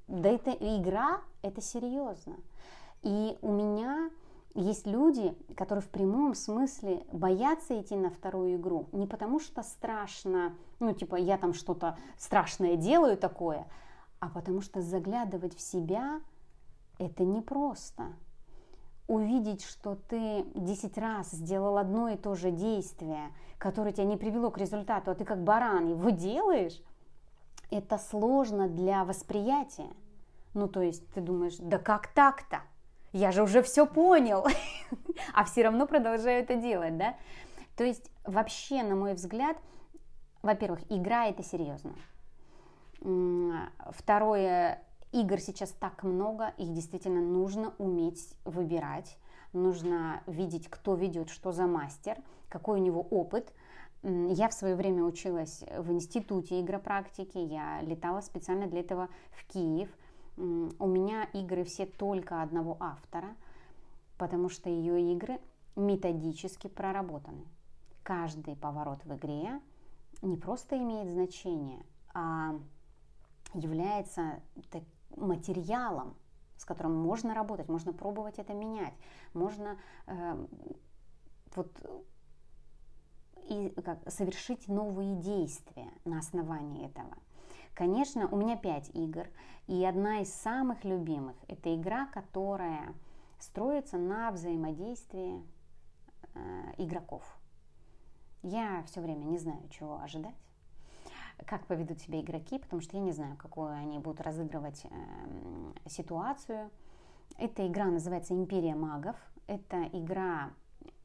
Да 0.07 0.28
это 0.28 0.52
игра, 0.52 1.20
это 1.42 1.61
серьезно. 1.61 2.37
И 3.02 3.37
у 3.42 3.50
меня 3.50 4.11
есть 4.55 4.87
люди, 4.87 5.37
которые 5.57 5.83
в 5.83 5.88
прямом 5.88 6.35
смысле 6.35 7.05
боятся 7.12 7.81
идти 7.81 7.97
на 7.97 8.11
вторую 8.11 8.57
игру. 8.57 8.88
Не 8.93 9.07
потому 9.07 9.40
что 9.40 9.62
страшно, 9.62 10.55
ну 10.79 10.93
типа 10.93 11.17
я 11.17 11.38
там 11.38 11.55
что-то 11.55 11.99
страшное 12.19 12.77
делаю 12.77 13.17
такое, 13.17 13.67
а 14.21 14.29
потому 14.29 14.61
что 14.61 14.81
заглядывать 14.81 15.57
в 15.57 15.61
себя 15.61 16.21
это 16.99 17.25
непросто. 17.25 18.05
Увидеть, 19.07 19.64
что 19.64 19.97
ты 19.97 20.47
10 20.55 20.97
раз 20.99 21.33
сделал 21.33 21.77
одно 21.77 22.09
и 22.09 22.17
то 22.17 22.35
же 22.35 22.51
действие, 22.51 23.33
которое 23.59 23.93
тебя 23.93 24.07
не 24.07 24.17
привело 24.17 24.51
к 24.51 24.59
результату, 24.59 25.11
а 25.11 25.14
ты 25.14 25.25
как 25.25 25.43
баран 25.43 25.88
его 25.88 26.11
делаешь, 26.11 26.81
это 27.71 27.99
сложно 27.99 28.69
для 28.69 29.05
восприятия. 29.05 29.90
Ну, 30.55 30.69
то 30.69 30.81
есть 30.81 31.07
ты 31.12 31.21
думаешь, 31.21 31.57
да 31.59 31.79
как 31.79 32.07
так-то? 32.09 32.62
Я 33.14 33.31
же 33.31 33.44
уже 33.44 33.62
все 33.62 33.87
понял, 33.87 34.44
а 35.35 35.44
все 35.44 35.62
равно 35.62 35.87
продолжаю 35.87 36.42
это 36.42 36.57
делать, 36.57 36.98
да? 36.98 37.14
То 37.77 37.85
есть 37.85 38.11
вообще, 38.24 38.83
на 38.83 38.96
мой 38.96 39.14
взгляд, 39.14 39.57
во-первых, 40.42 40.81
игра 40.90 41.27
это 41.27 41.44
серьезно. 41.44 41.94
Второе, 43.92 44.83
игр 45.12 45.38
сейчас 45.38 45.70
так 45.70 46.03
много, 46.03 46.55
их 46.59 46.72
действительно 46.72 47.20
нужно 47.20 47.72
уметь 47.79 48.35
выбирать, 48.44 49.16
нужно 49.53 50.20
видеть, 50.27 50.68
кто 50.68 50.96
ведет, 50.96 51.31
что 51.31 51.53
за 51.53 51.68
мастер, 51.68 52.16
какой 52.48 52.81
у 52.81 52.83
него 52.83 53.00
опыт. 53.00 53.53
Я 54.03 54.48
в 54.48 54.55
свое 54.55 54.74
время 54.74 55.05
училась 55.05 55.62
в 55.79 55.92
институте 55.92 56.61
игропрактики, 56.61 57.38
я 57.38 57.81
летала 57.83 58.22
специально 58.22 58.66
для 58.66 58.81
этого 58.81 59.09
в 59.31 59.46
Киев. 59.53 59.88
У 60.37 60.87
меня 60.87 61.25
игры 61.33 61.64
все 61.64 61.87
только 61.87 62.42
одного 62.42 62.77
автора, 62.81 63.37
потому 64.18 64.49
что 64.49 64.68
ее 64.68 65.12
игры 65.14 65.40
методически 65.77 66.66
проработаны. 66.68 67.44
Каждый 68.03 68.57
поворот 68.57 69.05
в 69.05 69.14
игре 69.14 69.61
не 70.23 70.37
просто 70.37 70.77
имеет 70.77 71.09
значение, 71.09 71.85
а 72.12 72.59
является 73.55 74.42
материалом, 75.16 76.16
с 76.57 76.64
которым 76.64 76.94
можно 76.94 77.35
работать, 77.35 77.68
можно 77.68 77.92
пробовать 77.92 78.38
это 78.38 78.55
менять, 78.55 78.94
можно 79.33 79.79
э, 80.07 80.47
вот 81.55 81.70
и 83.49 83.68
как, 83.85 84.11
совершить 84.11 84.68
новые 84.68 85.16
действия 85.16 85.92
на 86.05 86.18
основании 86.18 86.87
этого. 86.87 87.16
Конечно, 87.74 88.28
у 88.28 88.37
меня 88.37 88.56
пять 88.56 88.88
игр, 88.94 89.28
и 89.66 89.84
одна 89.84 90.20
из 90.20 90.32
самых 90.32 90.84
любимых– 90.84 91.37
это 91.48 91.74
игра, 91.74 92.06
которая 92.06 92.94
строится 93.38 93.98
на 93.98 94.30
взаимодействии 94.30 95.42
э, 96.34 96.38
игроков. 96.78 97.22
Я 98.42 98.82
все 98.87 99.00
время 99.00 99.24
не 99.24 99.38
знаю, 99.38 99.68
чего 99.70 100.00
ожидать 100.00 100.34
как 101.46 101.66
поведут 101.66 102.00
себя 102.00 102.20
игроки, 102.20 102.58
потому 102.58 102.80
что 102.80 102.96
я 102.96 103.02
не 103.02 103.12
знаю, 103.12 103.37
какую 103.37 103.72
они 103.72 103.98
будут 103.98 104.20
разыгрывать 104.20 104.84
э, 104.84 105.88
ситуацию. 105.88 106.70
Эта 107.37 107.66
игра 107.66 107.87
называется 107.87 108.34
«Империя 108.34 108.74
магов». 108.74 109.16
Это 109.46 109.84
игра 109.92 110.50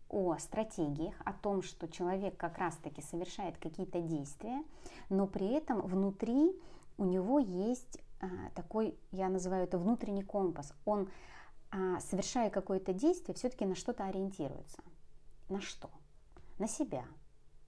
о 0.09 0.37
стратегиях, 0.37 1.15
о 1.23 1.33
том, 1.33 1.61
что 1.61 1.87
человек 1.87 2.35
как 2.37 2.57
раз-таки 2.57 3.01
совершает 3.01 3.57
какие-то 3.57 4.01
действия, 4.01 4.63
но 5.09 5.27
при 5.27 5.51
этом 5.53 5.81
внутри 5.81 6.59
у 6.97 7.05
него 7.05 7.39
есть 7.39 7.99
а, 8.21 8.27
такой, 8.55 8.97
я 9.11 9.29
называю 9.29 9.63
это 9.63 9.77
внутренний 9.77 10.23
компас. 10.23 10.73
Он, 10.85 11.09
а, 11.71 11.99
совершая 11.99 12.49
какое-то 12.49 12.93
действие, 12.93 13.35
все-таки 13.35 13.65
на 13.65 13.75
что-то 13.75 14.05
ориентируется. 14.05 14.81
На 15.47 15.61
что? 15.61 15.89
На 16.57 16.67
себя, 16.67 17.05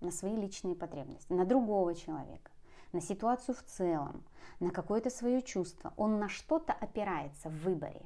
на 0.02 0.12
свои 0.12 0.36
личные 0.36 0.76
потребности, 0.76 1.32
на 1.32 1.46
другого 1.46 1.96
человека, 1.96 2.52
на 2.92 3.00
ситуацию 3.00 3.56
в 3.56 3.64
целом, 3.64 4.24
на 4.60 4.72
какое-то 4.72 5.10
свое 5.10 5.42
чувство. 5.42 5.94
Он 5.96 6.20
на 6.20 6.28
что-то 6.28 6.74
опирается 6.74 7.50
в 7.50 7.64
выборе. 7.64 8.06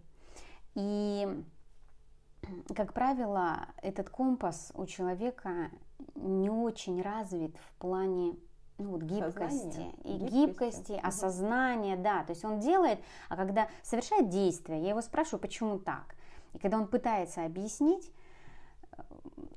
И, 0.76 1.44
как 2.76 2.94
правило, 2.94 3.68
этот 3.82 4.10
компас 4.10 4.72
у 4.76 4.86
человека 4.86 5.70
не 6.16 6.50
очень 6.50 7.02
развит 7.02 7.56
в 7.58 7.74
плане 7.80 8.36
ну, 8.78 8.92
вот 8.92 9.04
гибкости, 9.04 9.72
Сознание, 9.72 9.94
и 10.04 10.18
гибкости, 10.18 10.34
гибкости 10.34 11.00
осознания, 11.02 11.96
да, 11.96 12.24
то 12.24 12.32
есть 12.32 12.44
он 12.44 12.60
делает, 12.60 13.00
а 13.30 13.38
когда 13.38 13.70
совершает 13.84 14.30
действие, 14.30 14.82
я 14.82 14.90
его 14.90 15.02
спрашиваю, 15.02 15.40
почему 15.40 15.80
так, 15.80 16.16
и 16.54 16.58
когда 16.58 16.78
он 16.78 16.88
пытается 16.88 17.46
объяснить, 17.46 18.12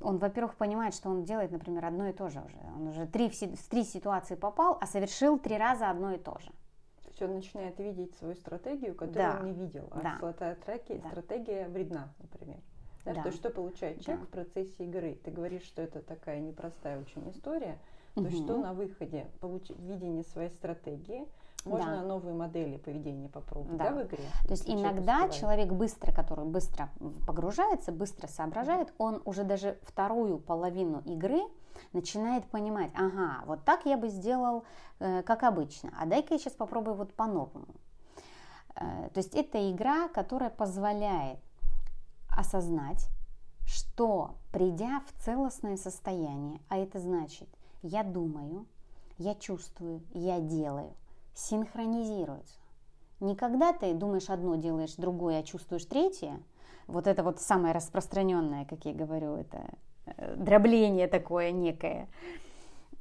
он, 0.01 0.19
во-первых, 0.19 0.55
понимает, 0.57 0.95
что 0.95 1.09
он 1.09 1.25
делает, 1.25 1.51
например, 1.51 1.85
одно 1.85 2.09
и 2.09 2.13
то 2.13 2.29
же 2.29 2.41
уже. 2.41 2.57
Он 2.77 2.89
уже 2.89 3.07
три, 3.07 3.29
в 3.31 3.69
три 3.69 3.85
ситуации 3.85 4.35
попал, 4.35 4.79
а 4.81 4.87
совершил 4.87 5.39
три 5.39 5.57
раза 5.57 5.91
одно 5.91 6.13
и 6.13 6.19
то 6.19 6.39
же. 6.39 6.51
То 7.03 7.09
есть 7.11 7.23
он 7.23 7.35
начинает 7.35 7.79
видеть 7.79 8.15
свою 8.17 8.35
стратегию, 8.35 8.95
которую 8.95 9.15
да. 9.15 9.39
он 9.41 9.47
не 9.47 9.53
видел. 9.53 9.89
А 9.91 10.01
да. 10.01 10.17
золотая 10.21 10.55
траки, 10.55 11.01
да. 11.03 11.11
стратегия 11.11 11.69
вредна, 11.69 12.13
например. 12.21 12.59
Да. 13.15 13.23
То 13.23 13.29
есть 13.29 13.39
что 13.39 13.51
получает 13.51 14.01
человек 14.01 14.23
да. 14.23 14.27
в 14.27 14.31
процессе 14.31 14.85
игры? 14.85 15.19
Ты 15.25 15.31
говоришь, 15.31 15.63
что 15.63 15.83
это 15.83 16.01
такая 16.01 16.41
непростая 16.41 17.01
очень 17.01 17.29
история. 17.31 17.79
То 18.15 18.23
есть 18.23 18.43
что 18.43 18.57
на 18.57 18.73
выходе? 18.73 19.27
Получить 19.41 19.79
видение 19.79 20.25
своей 20.25 20.51
стратегии– 20.51 21.27
можно 21.65 21.97
да. 21.97 22.03
новые 22.03 22.35
модели 22.35 22.77
поведения 22.77 23.29
попробовать, 23.29 23.77
да, 23.79 23.91
да 23.91 24.03
в 24.03 24.07
игре? 24.07 24.25
То 24.45 24.51
есть 24.51 24.69
иногда 24.69 25.25
успевает. 25.25 25.33
человек 25.33 25.73
быстро, 25.73 26.13
который 26.13 26.45
быстро 26.45 26.89
погружается, 27.27 27.93
быстро 27.93 28.27
соображает, 28.29 28.93
он 28.99 29.21
уже 29.25 29.45
даже 29.45 29.79
вторую 29.83 30.39
половину 30.39 31.03
игры 31.05 31.41
начинает 31.93 32.45
понимать, 32.47 32.91
ага, 32.95 33.45
вот 33.47 33.65
так 33.65 33.87
я 33.87 33.97
бы 33.97 34.09
сделал, 34.09 34.65
э, 34.99 35.23
как 35.23 35.43
обычно, 35.43 35.93
а 35.99 36.07
дай-ка 36.07 36.35
я 36.35 36.41
сейчас 36.41 36.55
попробую 36.55 36.95
вот 36.97 37.13
по-новому. 37.15 37.69
Э, 38.75 39.11
то 39.13 39.19
есть 39.19 39.35
это 39.35 39.71
игра, 39.71 40.09
которая 40.09 40.51
позволяет 40.51 41.39
осознать, 42.39 43.09
что 43.67 44.37
придя 44.53 45.01
в 45.01 45.23
целостное 45.23 45.77
состояние, 45.77 46.61
а 46.69 46.79
это 46.79 47.01
значит, 47.01 47.49
я 47.83 48.03
думаю, 48.03 48.67
я 49.19 49.35
чувствую, 49.35 50.03
я 50.13 50.41
делаю– 50.41 50.95
синхронизируются. 51.39 52.59
Никогда 53.21 53.73
ты 53.73 53.95
думаешь 53.95 54.29
одно, 54.29 54.57
делаешь 54.57 54.95
другое, 54.97 55.41
а 55.41 55.43
чувствуешь 55.43 55.85
третье. 55.85 56.43
Вот 56.87 57.07
это 57.07 57.23
вот 57.23 57.41
самое 57.41 57.75
распространенное, 57.75 58.65
как 58.65 58.85
я 58.85 58.93
говорю, 58.93 59.35
это 59.37 59.69
э, 60.07 60.37
дробление 60.37 61.07
такое 61.07 61.53
некое. 61.53 62.09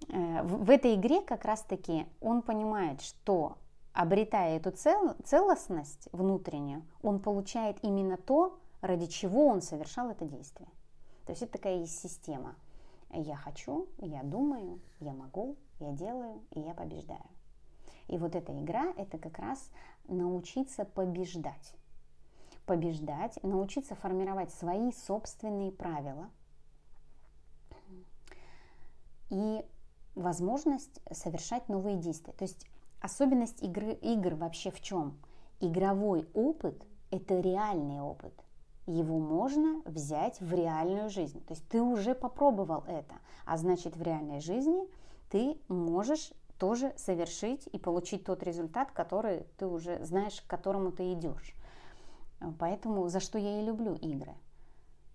Э, 0.10 0.44
в 0.44 0.70
этой 0.70 0.96
игре 0.96 1.22
как 1.22 1.46
раз-таки 1.46 2.06
он 2.22 2.42
понимает, 2.42 3.02
что 3.02 3.58
обретая 3.94 4.58
эту 4.58 4.72
цел, 4.72 5.16
целостность 5.24 6.08
внутреннюю, 6.12 6.84
он 7.02 7.20
получает 7.20 7.78
именно 7.82 8.18
то, 8.18 8.60
ради 8.82 9.08
чего 9.08 9.48
он 9.48 9.62
совершал 9.62 10.10
это 10.10 10.26
действие. 10.26 10.70
То 11.26 11.32
есть 11.32 11.42
это 11.42 11.54
такая 11.54 11.80
есть 11.80 12.00
система. 12.00 12.56
Я 13.12 13.36
хочу, 13.36 13.88
я 14.00 14.24
думаю, 14.24 14.80
я 15.00 15.14
могу, 15.14 15.56
я 15.80 15.92
делаю, 15.92 16.42
и 16.52 16.60
я 16.60 16.74
побеждаю. 16.74 17.26
И 18.08 18.18
вот 18.18 18.36
эта 18.36 18.58
игра– 18.58 18.94
это 18.98 19.18
как 19.18 19.38
раз 19.40 19.72
научиться 20.08 20.86
побеждать. 20.86 21.74
Побеждать, 22.66 23.42
научиться 23.44 23.96
формировать 23.96 24.52
свои 24.52 24.92
собственные 24.92 25.72
правила 25.72 26.30
и 29.30 29.66
возможность 30.16 31.02
совершать 31.12 31.70
новые 31.70 31.98
действия. 31.98 32.34
То 32.34 32.44
есть 32.44 32.66
особенность 33.02 33.62
игры, 33.62 33.94
игр 33.94 34.36
вообще 34.36 34.72
в 34.72 34.82
чем? 34.82 35.18
Игровой 35.60 36.28
опыт– 36.34 36.86
это 37.12 37.40
реальный 37.40 38.00
опыт. 38.00 38.34
Его 38.88 39.20
можно 39.20 39.82
взять 39.86 40.40
в 40.40 40.54
реальную 40.54 41.10
жизнь. 41.10 41.44
То 41.46 41.54
есть 41.54 41.68
ты 41.68 41.82
уже 41.82 42.16
попробовал 42.16 42.84
это, 42.88 43.16
а 43.46 43.58
значит 43.58 43.96
в 43.96 44.02
реальной 44.02 44.40
жизни 44.40 44.88
ты 45.30 45.60
можешь 45.68 46.32
тоже 46.58 46.94
совершить 46.96 47.68
и 47.68 47.78
получить 47.78 48.24
тот 48.24 48.44
результат, 48.44 48.92
который 48.92 49.46
ты 49.58 49.68
уже 49.68 50.04
знаешь, 50.04 50.42
к 50.42 50.48
которому 50.48 50.92
ты 50.92 51.14
идешь. 51.14 51.54
Поэтому 52.60 53.08
за 53.10 53.20
что 53.20 53.38
я 53.38 53.62
и 53.62 53.66
люблю 53.66 53.94
игры. 53.96 54.34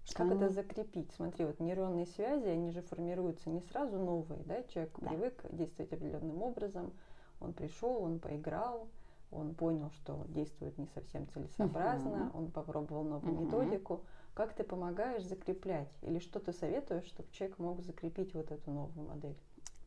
Что 0.04 0.18
как 0.18 0.32
они... 0.32 0.36
это 0.36 0.50
закрепить? 0.50 1.10
Смотри, 1.14 1.44
вот 1.44 1.60
нейронные 1.60 2.06
связи, 2.06 2.48
они 2.48 2.70
же 2.70 2.82
формируются 2.82 3.50
не 3.50 3.60
сразу 3.60 3.98
новые, 3.98 4.42
да? 4.44 4.62
Человек 4.64 4.92
да. 4.98 5.08
привык 5.08 5.46
действовать 5.50 5.92
определенным 5.92 6.42
образом, 6.42 6.92
он 7.40 7.52
пришел, 7.52 8.02
он 8.02 8.18
поиграл, 8.18 8.88
он 9.32 9.54
понял, 9.54 9.90
что 9.90 10.24
действует 10.28 10.78
не 10.78 10.86
совсем 10.86 11.26
целесообразно, 11.28 12.30
uh-huh. 12.32 12.38
он 12.38 12.50
попробовал 12.50 13.04
новую 13.04 13.34
uh-huh. 13.34 13.44
методику. 13.44 14.02
Как 14.34 14.54
ты 14.54 14.64
помогаешь 14.64 15.24
закреплять? 15.24 15.90
Или 16.02 16.18
что 16.18 16.40
ты 16.40 16.52
советуешь, 16.52 17.04
чтобы 17.04 17.28
человек 17.32 17.58
мог 17.58 17.80
закрепить 17.82 18.34
вот 18.34 18.50
эту 18.50 18.70
новую 18.70 19.08
модель? 19.08 19.36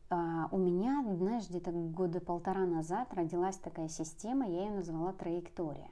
А, 0.08 0.48
у 0.52 0.58
меня, 0.58 1.04
знаешь, 1.16 1.48
где-то 1.48 1.72
года 1.72 2.20
полтора 2.20 2.64
назад 2.64 3.12
родилась 3.14 3.56
такая 3.56 3.88
система, 3.88 4.46
я 4.46 4.66
ее 4.66 4.70
назвала 4.70 5.12
траектория. 5.12 5.90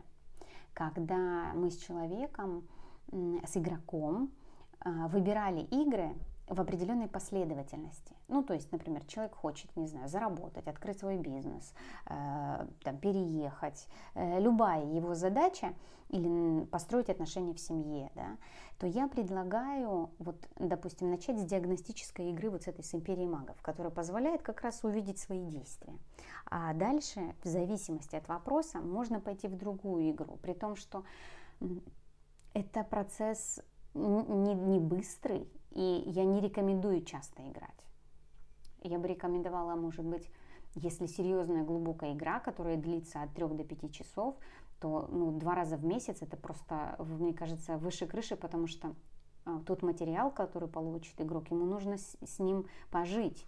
Когда 0.72 1.52
мы 1.54 1.70
с 1.70 1.76
человеком, 1.78 2.66
с 3.10 3.56
игроком 3.56 4.30
а, 4.80 5.08
выбирали 5.08 5.60
игры, 5.62 6.14
в 6.48 6.60
определенной 6.60 7.08
последовательности. 7.08 8.14
Ну, 8.28 8.42
то 8.42 8.54
есть, 8.54 8.70
например, 8.70 9.04
человек 9.06 9.34
хочет, 9.34 9.74
не 9.76 9.86
знаю, 9.86 10.08
заработать, 10.08 10.66
открыть 10.66 10.98
свой 10.98 11.16
бизнес, 11.16 11.72
э, 12.06 12.66
там, 12.82 12.98
переехать, 12.98 13.86
э, 14.14 14.40
любая 14.40 14.84
его 14.84 15.14
задача 15.14 15.74
или 16.10 16.64
построить 16.66 17.08
отношения 17.08 17.54
в 17.54 17.60
семье, 17.60 18.10
да, 18.14 18.36
то 18.78 18.86
я 18.86 19.08
предлагаю, 19.08 20.10
вот, 20.18 20.36
допустим, 20.56 21.10
начать 21.10 21.38
с 21.38 21.44
диагностической 21.44 22.30
игры 22.30 22.50
вот 22.50 22.64
с 22.64 22.68
этой 22.68 22.84
с 22.84 22.94
империей 22.94 23.26
магов, 23.26 23.60
которая 23.62 23.92
позволяет 23.92 24.42
как 24.42 24.60
раз 24.60 24.84
увидеть 24.84 25.18
свои 25.18 25.44
действия. 25.46 25.96
А 26.46 26.74
дальше, 26.74 27.34
в 27.42 27.48
зависимости 27.48 28.16
от 28.16 28.28
вопроса, 28.28 28.80
можно 28.80 29.18
пойти 29.18 29.48
в 29.48 29.56
другую 29.56 30.10
игру, 30.10 30.36
при 30.42 30.52
том, 30.52 30.76
что 30.76 31.04
это 32.52 32.84
процесс 32.84 33.60
не, 33.94 34.54
не 34.54 34.78
быстрый, 34.78 35.48
и 35.74 36.04
я 36.06 36.24
не 36.24 36.40
рекомендую 36.40 37.04
часто 37.04 37.42
играть. 37.48 37.86
Я 38.82 38.98
бы 38.98 39.08
рекомендовала, 39.08 39.74
может 39.74 40.04
быть, 40.04 40.30
если 40.74 41.06
серьезная 41.06 41.64
глубокая 41.64 42.14
игра, 42.14 42.40
которая 42.40 42.76
длится 42.76 43.22
от 43.22 43.34
3 43.34 43.46
до 43.48 43.64
5 43.64 43.92
часов, 43.92 44.36
то 44.80 45.08
ну, 45.10 45.32
два 45.38 45.54
раза 45.54 45.76
в 45.76 45.84
месяц 45.84 46.18
это 46.20 46.36
просто, 46.36 46.96
мне 46.98 47.32
кажется, 47.32 47.76
выше 47.78 48.06
крыши, 48.06 48.36
потому 48.36 48.66
что 48.66 48.94
а, 49.44 49.60
тот 49.60 49.82
материал, 49.82 50.30
который 50.30 50.68
получит 50.68 51.20
игрок, 51.20 51.50
ему 51.50 51.64
нужно 51.64 51.96
с, 51.96 52.16
с 52.24 52.38
ним 52.38 52.66
пожить. 52.90 53.46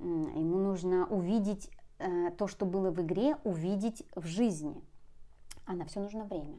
Ему 0.00 0.58
нужно 0.58 1.06
увидеть 1.06 1.70
э, 1.98 2.30
то, 2.32 2.48
что 2.48 2.66
было 2.66 2.90
в 2.90 3.00
игре, 3.00 3.36
увидеть 3.44 4.04
в 4.16 4.26
жизни. 4.26 4.82
А 5.66 5.74
на 5.74 5.84
все 5.84 6.00
нужно 6.00 6.24
время. 6.24 6.58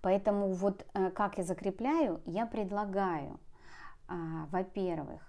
Поэтому 0.00 0.52
вот 0.52 0.86
э, 0.94 1.10
как 1.10 1.38
я 1.38 1.44
закрепляю, 1.44 2.22
я 2.24 2.46
предлагаю 2.46 3.38
а, 4.08 4.46
во-первых, 4.50 5.22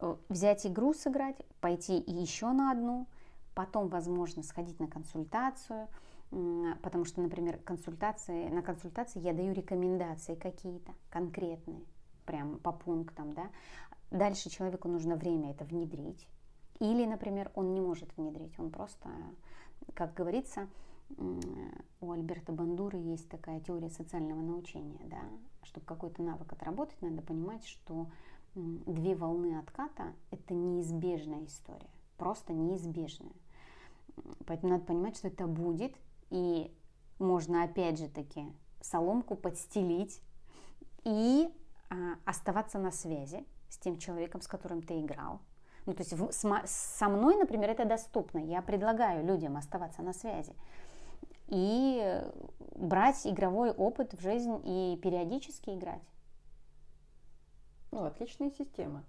э, 0.00 0.16
взять 0.28 0.66
игру 0.66 0.94
сыграть, 0.94 1.36
пойти 1.60 2.02
еще 2.06 2.52
на 2.52 2.70
одну, 2.70 3.06
потом, 3.54 3.88
возможно, 3.88 4.42
сходить 4.42 4.80
на 4.80 4.88
консультацию, 4.88 5.88
потому 6.82 7.04
что, 7.04 7.20
например, 7.20 7.58
консультации, 7.58 8.48
на 8.48 8.62
консультации 8.62 9.20
я 9.20 9.32
даю 9.32 9.52
рекомендации 9.52 10.34
какие-то 10.34 10.92
конкретные, 11.10 11.84
прям 12.26 12.58
по 12.58 12.72
пунктам, 12.72 13.34
да. 13.34 13.48
Дальше 14.10 14.50
человеку 14.50 14.88
нужно 14.88 15.16
время 15.16 15.52
это 15.52 15.64
внедрить. 15.64 16.26
Или, 16.80 17.06
например, 17.06 17.50
он 17.54 17.72
не 17.72 17.80
может 17.80 18.16
внедрить, 18.16 18.58
он 18.58 18.70
просто, 18.70 19.08
как 19.94 20.14
говорится, 20.14 20.68
у 22.00 22.10
Альберта 22.12 22.52
Бандуры 22.52 22.98
есть 22.98 23.28
такая 23.28 23.60
теория 23.60 23.90
социального 23.90 24.40
научения, 24.40 25.04
да, 25.04 25.20
чтобы 25.62 25.86
какой-то 25.86 26.22
навык 26.22 26.52
отработать, 26.52 27.00
надо 27.02 27.22
понимать, 27.22 27.64
что 27.66 28.08
две 28.54 29.14
волны 29.14 29.58
отката– 29.58 30.14
это 30.30 30.54
неизбежная 30.54 31.44
история, 31.44 31.90
просто 32.16 32.52
неизбежная. 32.52 33.32
Поэтому 34.46 34.74
надо 34.74 34.84
понимать, 34.84 35.16
что 35.16 35.28
это 35.28 35.46
будет, 35.46 35.96
и 36.30 36.72
можно 37.18 37.64
опять 37.64 37.98
же 37.98 38.08
таки 38.08 38.46
соломку 38.80 39.34
подстелить 39.34 40.20
и 41.04 41.48
а, 41.90 41.94
оставаться 42.24 42.78
на 42.78 42.92
связи 42.92 43.44
с 43.68 43.78
тем 43.78 43.98
человеком, 43.98 44.40
с 44.40 44.46
которым 44.46 44.82
ты 44.82 45.00
играл. 45.00 45.40
Ну, 45.86 45.92
то 45.94 46.02
есть 46.02 46.12
в, 46.12 46.30
с, 46.30 46.70
со 46.70 47.08
мной, 47.08 47.36
например, 47.36 47.70
это 47.70 47.84
доступно. 47.84 48.38
Я 48.38 48.62
предлагаю 48.62 49.26
людям 49.26 49.56
оставаться 49.56 50.02
на 50.02 50.12
связи 50.12 50.54
и 51.48 52.22
брать 52.74 53.26
игровой 53.26 53.70
опыт 53.70 54.14
в 54.14 54.20
жизнь 54.20 54.60
и 54.64 54.98
периодически 55.02 55.70
играть. 55.70 56.02
Ну, 57.90 58.04
отличная 58.04 58.50
система. 58.50 59.04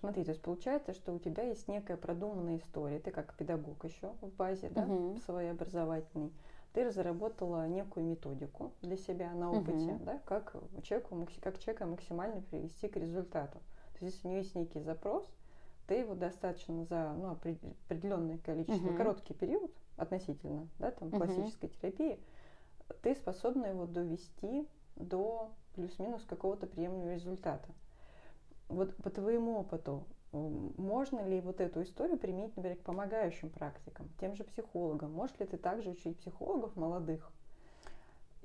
Смотри, 0.00 0.24
то 0.24 0.30
есть 0.30 0.42
получается, 0.42 0.92
что 0.92 1.12
у 1.12 1.18
тебя 1.18 1.42
есть 1.42 1.68
некая 1.68 1.96
продуманная 1.96 2.58
история. 2.58 2.98
Ты 2.98 3.10
как 3.10 3.34
педагог 3.34 3.84
еще 3.84 4.12
в 4.20 4.28
базе, 4.36 4.70
да, 4.70 4.82
угу. 4.82 5.18
своей 5.20 5.50
образовательной. 5.50 6.32
Ты 6.72 6.84
разработала 6.84 7.66
некую 7.68 8.06
методику 8.06 8.72
для 8.82 8.96
себя 8.96 9.32
на 9.32 9.52
опыте, 9.52 9.92
угу. 9.92 10.04
да, 10.04 10.20
как 10.24 10.56
человеку, 10.82 11.26
как 11.40 11.58
человека 11.58 11.86
максимально 11.86 12.40
привести 12.42 12.88
к 12.88 12.96
результату. 12.96 13.58
То 13.98 14.04
есть, 14.04 14.16
если 14.16 14.28
у 14.28 14.30
него 14.30 14.40
есть 14.40 14.54
некий 14.54 14.80
запрос, 14.80 15.26
ты 15.86 15.94
его 15.94 16.14
достаточно 16.14 16.84
за 16.84 17.12
ну, 17.14 17.30
определенное 17.30 18.38
количество, 18.38 18.88
угу. 18.88 18.96
короткий 18.96 19.34
период 19.34 19.70
относительно, 19.96 20.68
да, 20.78 20.90
там, 20.90 21.08
угу. 21.08 21.18
классической 21.18 21.68
терапии, 21.68 22.18
ты 23.02 23.14
способна 23.14 23.66
его 23.66 23.86
довести 23.86 24.68
до 24.96 25.50
плюс-минус 25.74 26.24
какого-то 26.24 26.66
приемлемого 26.66 27.14
результата. 27.14 27.68
Вот 28.68 28.94
по 28.96 29.10
твоему 29.10 29.58
опыту, 29.58 30.04
можно 30.32 31.26
ли 31.26 31.40
вот 31.40 31.60
эту 31.60 31.82
историю 31.82 32.18
применить, 32.18 32.56
например, 32.56 32.78
к 32.78 32.82
помогающим 32.82 33.50
практикам, 33.50 34.08
тем 34.20 34.34
же 34.34 34.44
психологам? 34.44 35.12
Можешь 35.12 35.38
ли 35.38 35.46
ты 35.46 35.56
также 35.56 35.90
учить 35.90 36.18
психологов 36.18 36.74
молодых, 36.76 37.30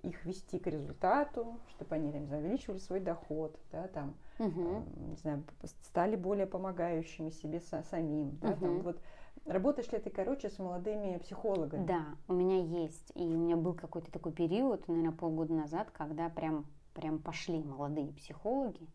их 0.03 0.23
вести 0.25 0.59
к 0.59 0.67
результату, 0.67 1.57
чтобы 1.69 1.95
они 1.95 2.11
там, 2.11 2.23
увеличивали 2.31 2.77
свой 2.77 2.99
доход, 2.99 3.57
да, 3.71 3.87
там, 3.87 4.15
угу. 4.37 4.61
э, 4.61 4.81
не 5.09 5.15
знаю, 5.17 5.43
стали 5.83 6.15
более 6.15 6.45
помогающими 6.45 7.29
себе 7.29 7.59
самим, 7.59 8.37
да, 8.37 8.51
угу. 8.51 8.59
там, 8.59 8.81
вот 8.81 9.01
Работаешь 9.45 9.91
ли 9.91 9.99
ты, 9.99 10.09
короче, 10.09 10.49
с 10.49 10.59
молодыми 10.59 11.17
психологами? 11.17 11.85
Да, 11.85 12.05
у 12.27 12.33
меня 12.33 12.61
есть. 12.61 13.11
И 13.15 13.21
у 13.23 13.37
меня 13.37 13.55
был 13.55 13.73
какой-то 13.73 14.11
такой 14.11 14.31
период, 14.31 14.87
наверное, 14.87 15.11
полгода 15.11 15.53
назад, 15.53 15.89
когда 15.91 16.29
прям, 16.29 16.65
прям 16.93 17.19
пошли 17.19 17.63
молодые 17.63 18.11
психологи, 18.13 18.87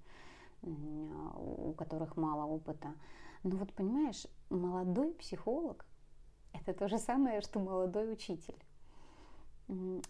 у 0.62 1.74
которых 1.76 2.16
мало 2.16 2.44
опыта. 2.44 2.94
Но 3.42 3.56
вот 3.56 3.72
понимаешь, 3.72 4.26
молодой 4.48 5.12
психолог– 5.12 5.84
это 6.52 6.72
то 6.72 6.88
же 6.88 6.98
самое, 6.98 7.40
что 7.40 7.58
молодой 7.58 8.12
учитель. 8.12 8.56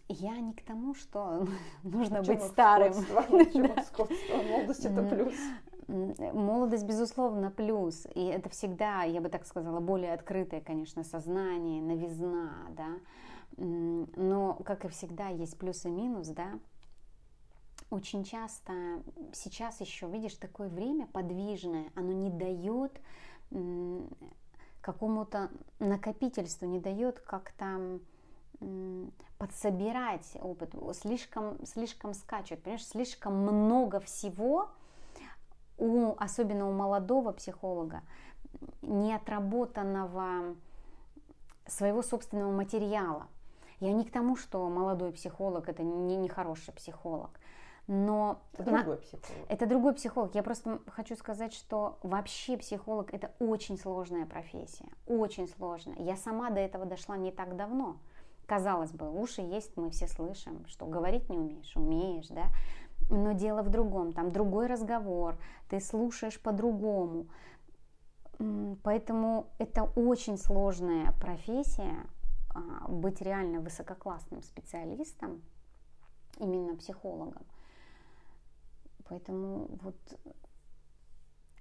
Я 0.08 0.38
не 0.40 0.52
к 0.52 0.62
тому, 0.64 0.94
что 0.94 1.46
нужно 1.82 2.22
быть 2.22 2.42
старым. 2.42 2.92
Молодость 4.30 4.84
это 4.84 5.02
плюс. 5.02 5.34
Молодость, 5.86 6.84
безусловно, 6.84 7.50
плюс. 7.50 8.06
И 8.14 8.24
это 8.24 8.48
всегда, 8.48 9.02
я 9.02 9.20
бы 9.20 9.28
так 9.28 9.46
сказала, 9.46 9.80
более 9.80 10.14
открытое, 10.14 10.60
конечно, 10.60 11.04
сознание, 11.04 11.82
новизна, 11.82 12.52
да. 12.70 12.88
Но, 13.56 14.54
как 14.64 14.84
и 14.84 14.88
всегда, 14.88 15.28
есть 15.28 15.58
плюс 15.58 15.84
и 15.84 15.90
минус, 15.90 16.28
да. 16.28 16.58
Очень 17.90 18.24
часто 18.24 18.72
сейчас 19.32 19.80
еще, 19.80 20.08
видишь, 20.08 20.34
такое 20.34 20.68
время 20.68 21.06
подвижное, 21.06 21.90
оно 21.94 22.12
не 22.12 22.30
дает 22.30 23.00
какому-то 24.80 25.50
накопительству, 25.78 26.66
не 26.66 26.78
дает 26.80 27.20
как-то 27.20 28.00
подсобирать 29.38 30.36
опыт, 30.40 30.74
слишком, 30.94 31.64
слишком 31.66 32.14
скачет, 32.14 32.62
понимаешь, 32.62 32.86
слишком 32.86 33.36
много 33.36 34.00
всего, 34.00 34.70
у, 35.78 36.14
особенно 36.18 36.68
у 36.68 36.72
молодого 36.72 37.32
психолога, 37.32 38.02
неотработанного 38.82 40.56
своего 41.66 42.02
собственного 42.02 42.52
материала. 42.52 43.26
Я 43.80 43.92
не 43.92 44.04
к 44.04 44.10
тому, 44.10 44.36
что 44.36 44.68
молодой 44.68 45.12
психолог 45.12 45.68
это 45.68 45.82
не, 45.82 46.16
не 46.16 46.28
хороший 46.28 46.72
психолог, 46.72 47.30
но 47.86 48.40
это 48.54 48.70
на... 48.70 48.78
другой 48.78 48.98
психолог. 48.98 49.46
Это 49.48 49.66
другой 49.66 49.94
психолог. 49.94 50.34
Я 50.34 50.42
просто 50.42 50.80
хочу 50.86 51.16
сказать, 51.16 51.52
что 51.52 51.98
вообще 52.02 52.56
психолог 52.56 53.12
это 53.12 53.32
очень 53.38 53.78
сложная 53.78 54.26
профессия, 54.26 54.88
очень 55.06 55.48
сложная. 55.48 55.96
Я 55.98 56.16
сама 56.16 56.50
до 56.50 56.60
этого 56.60 56.86
дошла 56.86 57.16
не 57.16 57.32
так 57.32 57.56
давно. 57.56 57.96
Казалось 58.46 58.92
бы, 58.92 59.10
уши 59.10 59.40
есть, 59.40 59.76
мы 59.76 59.90
все 59.90 60.06
слышим, 60.06 60.66
что 60.66 60.84
говорить 60.86 61.30
не 61.30 61.38
умеешь, 61.38 61.76
умеешь, 61.76 62.28
да. 62.28 62.44
Но 63.10 63.32
дело 63.32 63.62
в 63.62 63.70
другом, 63.70 64.12
там 64.12 64.32
другой 64.32 64.66
разговор, 64.66 65.36
ты 65.68 65.80
слушаешь 65.80 66.40
по-другому. 66.40 67.26
Поэтому 68.82 69.46
это 69.58 69.84
очень 69.96 70.38
сложная 70.38 71.12
профессия, 71.20 72.06
а, 72.54 72.88
быть 72.88 73.20
реально 73.20 73.60
высококлассным 73.60 74.42
специалистом, 74.42 75.42
именно 76.38 76.76
психологом. 76.76 77.44
Поэтому 79.08 79.68
вот 79.82 79.96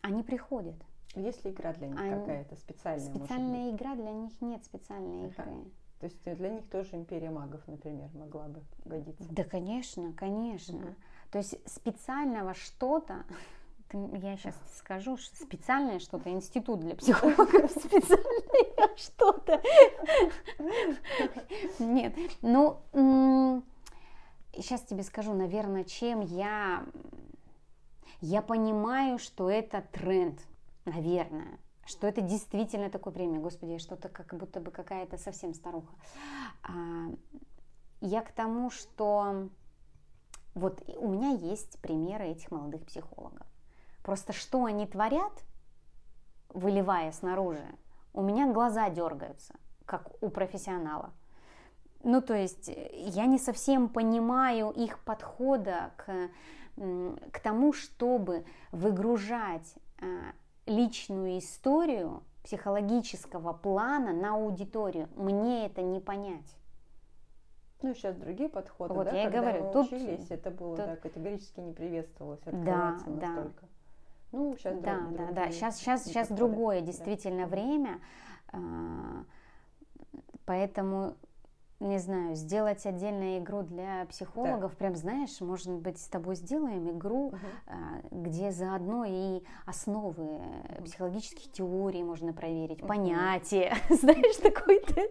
они 0.02 0.24
приходят. 0.24 0.76
Есть 1.16 1.46
ли 1.46 1.52
игра 1.52 1.74
для 1.74 1.88
них 1.88 2.00
они... 2.00 2.12
какая-то 2.12 2.56
специальная? 2.56 3.14
Специальная 3.14 3.72
игра 3.72 3.96
для 3.96 4.12
них 4.12 4.32
нет 4.42 4.64
специальной 4.66 5.28
ага. 5.28 5.44
игры. 5.44 5.72
То 6.00 6.08
есть 6.08 6.38
для 6.38 6.50
них 6.50 6.68
тоже 6.70 6.96
империя 6.96 7.30
магов, 7.30 7.66
например, 7.68 8.10
могла 8.14 8.48
бы 8.48 8.62
годиться. 8.84 9.24
Да, 9.32 9.44
конечно, 9.44 10.12
конечно. 10.14 10.80
Угу. 10.80 10.96
То 11.34 11.40
есть 11.40 11.56
специального 11.68 12.54
что-то, 12.54 13.26
я 13.92 14.38
сейчас 14.38 14.56
скажу, 14.78 15.18
что 15.18 15.36
специальное 15.36 15.98
что-то, 15.98 16.30
институт 16.30 16.82
для 16.82 16.96
психологов, 16.96 17.72
специальное 17.72 18.96
что-то. 18.96 19.60
Нет, 21.80 22.16
ну, 22.44 23.64
сейчас 24.54 24.82
тебе 24.82 25.02
скажу, 25.02 25.34
наверное, 25.34 25.84
чем 25.84 26.22
я... 26.22 26.86
Я 28.22 28.44
понимаю, 28.44 29.18
что 29.18 29.50
это 29.50 29.84
тренд, 29.92 30.40
наверное, 30.86 31.60
что 31.86 32.06
это 32.06 32.22
действительно 32.22 32.92
такое 32.92 33.12
время. 33.12 33.40
Господи, 33.40 33.80
что-то 33.80 34.08
как 34.08 34.36
будто 34.36 34.62
бы 34.62 34.70
какая-то 34.70 35.18
совсем 35.18 35.56
старуха. 35.56 35.94
А, 36.62 37.08
я 38.02 38.22
к 38.22 38.32
тому, 38.32 38.70
что 38.70 39.50
вот 40.56 40.82
у 40.98 41.08
меня 41.08 41.30
есть 41.30 41.80
примеры 41.82 42.28
этих 42.28 42.52
молодых 42.52 42.86
психологов. 42.86 43.48
Просто 44.04 44.34
что 44.34 44.66
они 44.66 44.86
творят, 44.86 45.32
выливая 46.50 47.12
снаружи, 47.12 47.66
у 48.14 48.22
меня 48.22 48.52
глаза 48.52 48.90
дергаются, 48.90 49.56
как 49.86 50.12
у 50.22 50.30
профессионала. 50.30 51.12
Ну, 52.04 52.22
то 52.22 52.36
есть 52.36 52.70
я 52.92 53.26
не 53.26 53.40
совсем 53.40 53.88
понимаю 53.88 54.72
их 54.72 55.00
подхода 55.00 55.92
к, 55.96 56.30
к 56.76 57.40
тому, 57.40 57.72
чтобы 57.72 58.46
выгружать 58.72 59.76
а, 60.02 60.34
личную 60.66 61.40
историю 61.40 62.24
психологического 62.44 63.54
плана 63.54 64.12
на 64.12 64.34
аудиторию. 64.36 65.08
Мне 65.16 65.66
это 65.66 65.82
не 65.82 66.02
понять. 66.02 66.58
Ну, 67.84 67.94
сейчас 67.94 68.16
другие 68.16 68.48
подходы, 68.48 68.94
вот 68.94 69.10
да, 69.10 69.12
я 69.12 69.26
когда 69.26 69.42
говорю, 69.42 69.66
мы 69.66 69.74
тут, 69.74 69.92
учились, 69.92 70.32
это 70.32 70.52
было, 70.52 70.78
тут... 70.78 70.86
да, 70.86 70.96
категорически 70.96 71.60
не 71.60 71.74
приветствовалось, 71.74 72.40
открываться 72.40 73.10
да, 73.10 73.28
настолько. 73.28 73.62
Да. 73.62 73.68
Ну, 74.32 74.56
сейчас 74.58 74.80
да, 74.80 75.00
друг, 75.02 75.18
да, 75.18 75.32
да, 75.34 75.52
сейчас, 75.52 75.78
сейчас, 75.78 76.06
сейчас 76.06 76.30
подходы. 76.30 76.50
другое 76.50 76.82
действительно 76.82 77.42
да. 77.42 77.48
время, 77.48 78.00
а, 78.54 79.26
поэтому 80.46 81.16
не 81.80 81.98
знаю, 82.00 82.36
сделать 82.36 82.86
отдельную 82.86 83.40
игру 83.40 83.64
для 83.64 84.06
психологов, 84.06 84.72
да. 84.72 84.78
прям 84.78 84.96
знаешь, 84.96 85.40
может 85.42 85.72
быть, 85.72 86.00
с 86.00 86.08
тобой 86.08 86.36
сделаем 86.36 86.90
игру, 86.98 87.28
угу. 87.28 87.38
где 88.12 88.52
заодно 88.52 89.06
и 89.08 89.44
основы 89.66 90.24
угу. 90.24 90.84
психологических 90.86 91.52
теорий 91.52 92.04
можно 92.04 92.34
проверить, 92.34 92.82
угу. 92.82 92.88
понятия, 92.88 93.76
знаешь, 93.90 94.38
такое-то 94.38 95.02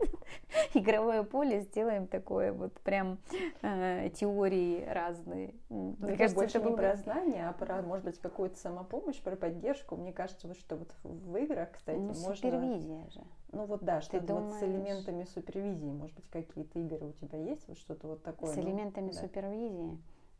игровое 0.74 1.22
поле 1.24 1.60
сделаем 1.60 2.06
такое 2.06 2.52
вот 2.52 2.72
прям 2.80 3.18
э, 3.62 4.10
теории 4.14 4.84
разные. 4.88 5.54
Мне 5.68 5.96
ну, 5.98 6.16
кажется, 6.16 6.34
больше 6.34 6.58
не 6.60 6.76
про 6.76 6.96
знания, 6.96 7.48
а 7.48 7.52
про, 7.52 7.82
может 7.82 8.04
быть, 8.04 8.18
какую-то 8.18 8.58
самопомощь, 8.58 9.20
про 9.20 9.36
поддержку. 9.36 9.96
Мне 9.96 10.12
кажется, 10.12 10.48
вот 10.48 10.56
что 10.56 10.76
вот 10.76 10.94
в 11.02 11.36
играх, 11.36 11.72
кстати, 11.72 11.98
ну, 11.98 12.06
можно... 12.08 12.34
супервизия 12.34 13.08
же. 13.10 13.20
Ну 13.52 13.66
вот 13.66 13.84
да, 13.84 14.00
что-то 14.00 14.26
думаешь... 14.26 14.52
вот 14.52 14.60
с 14.60 14.62
элементами 14.62 15.24
супервизии, 15.24 15.90
может 15.90 16.16
быть, 16.16 16.28
какие-то 16.28 16.78
игры 16.78 17.06
у 17.06 17.12
тебя 17.12 17.38
есть, 17.38 17.68
вот 17.68 17.76
что-то 17.78 18.08
вот 18.08 18.22
такое. 18.22 18.52
С 18.52 18.56
ну, 18.56 18.62
элементами 18.62 19.10
да. 19.10 19.20
супервизии, 19.20 19.98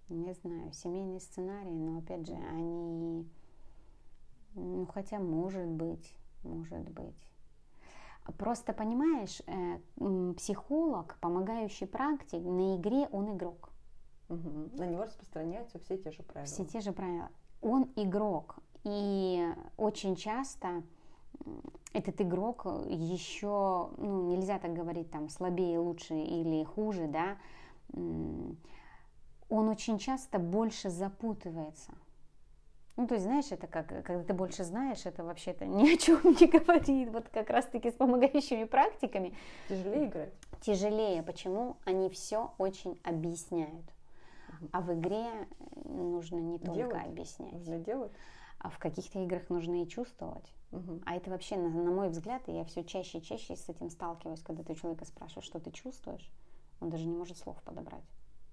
не 0.08 0.32
знаю, 0.32 0.72
семейные 0.72 1.20
сценарии, 1.20 1.68
но 1.68 1.98
опять 1.98 2.26
же, 2.26 2.34
они, 2.34 3.28
ну 4.54 4.86
хотя 4.86 5.18
может 5.18 5.68
быть, 5.68 6.14
может 6.42 6.88
быть. 6.88 7.26
Просто 8.38 8.72
понимаешь, 8.72 9.42
э, 9.46 10.34
психолог, 10.36 11.18
помогающий 11.20 11.86
практик, 11.86 12.40
на 12.42 12.76
игре 12.76 13.08
он 13.10 13.36
игрок. 13.36 13.70
Угу. 14.28 14.78
На 14.78 14.86
него 14.86 15.04
распространяются 15.04 15.78
все 15.80 15.98
те 15.98 16.10
же 16.12 16.22
правила. 16.22 16.46
Все 16.46 16.64
те 16.64 16.80
же 16.80 16.92
правила. 16.92 17.28
Он 17.60 17.90
игрок. 17.96 18.56
И 18.84 19.44
очень 19.76 20.16
часто 20.16 20.82
этот 21.92 22.20
игрок 22.20 22.64
еще, 22.88 23.90
ну, 23.98 24.28
нельзя 24.28 24.58
так 24.58 24.72
говорить, 24.72 25.10
там, 25.10 25.28
слабее, 25.28 25.78
лучше 25.78 26.14
или 26.14 26.64
хуже, 26.64 27.06
да, 27.06 27.36
он 27.92 29.68
очень 29.68 29.98
часто 29.98 30.38
больше 30.38 30.88
запутывается. 30.88 31.92
Ну, 32.96 33.06
то 33.06 33.14
есть, 33.14 33.24
знаешь, 33.24 33.50
это 33.50 33.66
как, 33.66 33.88
когда 33.88 34.22
ты 34.22 34.34
больше 34.34 34.64
знаешь, 34.64 35.06
это 35.06 35.24
вообще-то 35.24 35.64
ни 35.64 35.94
о 35.94 35.96
чем 35.96 36.20
не 36.24 36.46
говорит. 36.46 37.10
Вот 37.10 37.28
как 37.30 37.48
раз-таки 37.48 37.90
с 37.90 37.94
помогающими 37.94 38.64
практиками. 38.64 39.34
Тяжелее 39.68 40.06
играть? 40.06 40.32
Тяжелее. 40.60 41.22
Почему? 41.22 41.76
Они 41.84 42.10
все 42.10 42.52
очень 42.58 43.00
объясняют. 43.02 43.86
А 44.72 44.82
в 44.82 44.92
игре 44.92 45.26
нужно 45.84 46.36
не 46.36 46.58
только 46.58 46.74
делать. 46.74 47.06
объяснять. 47.06 47.52
Нужно 47.52 47.78
делать. 47.78 48.12
А 48.62 48.70
в 48.70 48.78
каких-то 48.78 49.18
играх 49.18 49.50
нужно 49.50 49.82
и 49.82 49.88
чувствовать. 49.88 50.54
Угу. 50.70 51.00
А 51.04 51.16
это 51.16 51.30
вообще, 51.30 51.56
на, 51.56 51.68
на 51.68 51.90
мой 51.90 52.08
взгляд, 52.10 52.42
и 52.46 52.52
я 52.52 52.64
все 52.64 52.84
чаще 52.84 53.18
и 53.18 53.22
чаще 53.22 53.56
с 53.56 53.68
этим 53.68 53.90
сталкиваюсь, 53.90 54.40
когда 54.40 54.62
ты 54.62 54.76
человека 54.76 55.04
спрашиваешь, 55.04 55.46
что 55.46 55.58
ты 55.58 55.72
чувствуешь, 55.72 56.30
он 56.80 56.88
даже 56.88 57.06
не 57.06 57.16
может 57.16 57.36
слов 57.38 57.60
подобрать, 57.64 58.04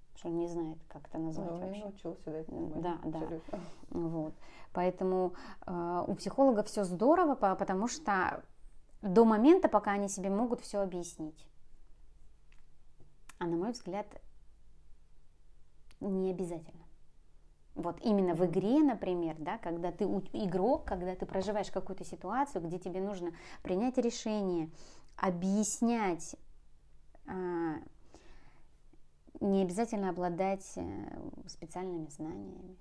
потому 0.08 0.18
что 0.18 0.28
он 0.28 0.38
не 0.38 0.48
знает, 0.48 0.78
как 0.88 1.06
это 1.06 1.18
назвать 1.18 1.50
ну, 1.50 1.58
вообще. 1.58 1.84
Научился, 1.84 2.44
да, 2.48 2.98
да, 3.04 3.26
да. 3.26 3.60
Вот. 3.90 4.34
Поэтому 4.72 5.34
э, 5.66 6.04
у 6.06 6.14
психолога 6.16 6.64
все 6.64 6.82
здорово, 6.82 7.36
потому 7.36 7.86
что 7.86 8.42
до 9.00 9.24
момента, 9.24 9.68
пока 9.68 9.92
они 9.92 10.08
себе 10.08 10.28
могут 10.28 10.60
все 10.60 10.80
объяснить. 10.80 11.46
А 13.38 13.46
на 13.46 13.56
мой 13.56 13.70
взгляд, 13.72 14.06
не 16.00 16.30
обязательно. 16.30 16.79
Вот 17.74 17.98
именно 18.02 18.34
в 18.34 18.44
игре, 18.44 18.80
например, 18.80 19.36
да, 19.38 19.58
когда 19.58 19.92
ты 19.92 20.04
игрок, 20.04 20.84
когда 20.84 21.14
ты 21.14 21.24
проживаешь 21.24 21.70
какую-то 21.70 22.04
ситуацию, 22.04 22.62
где 22.66 22.78
тебе 22.78 23.00
нужно 23.00 23.32
принять 23.62 23.96
решение, 23.96 24.70
объяснять, 25.16 26.36
а, 27.26 27.76
не 29.40 29.62
обязательно 29.62 30.10
обладать 30.10 30.72
э, 30.76 30.82
специальными 31.46 32.08
знаниями. 32.08 32.76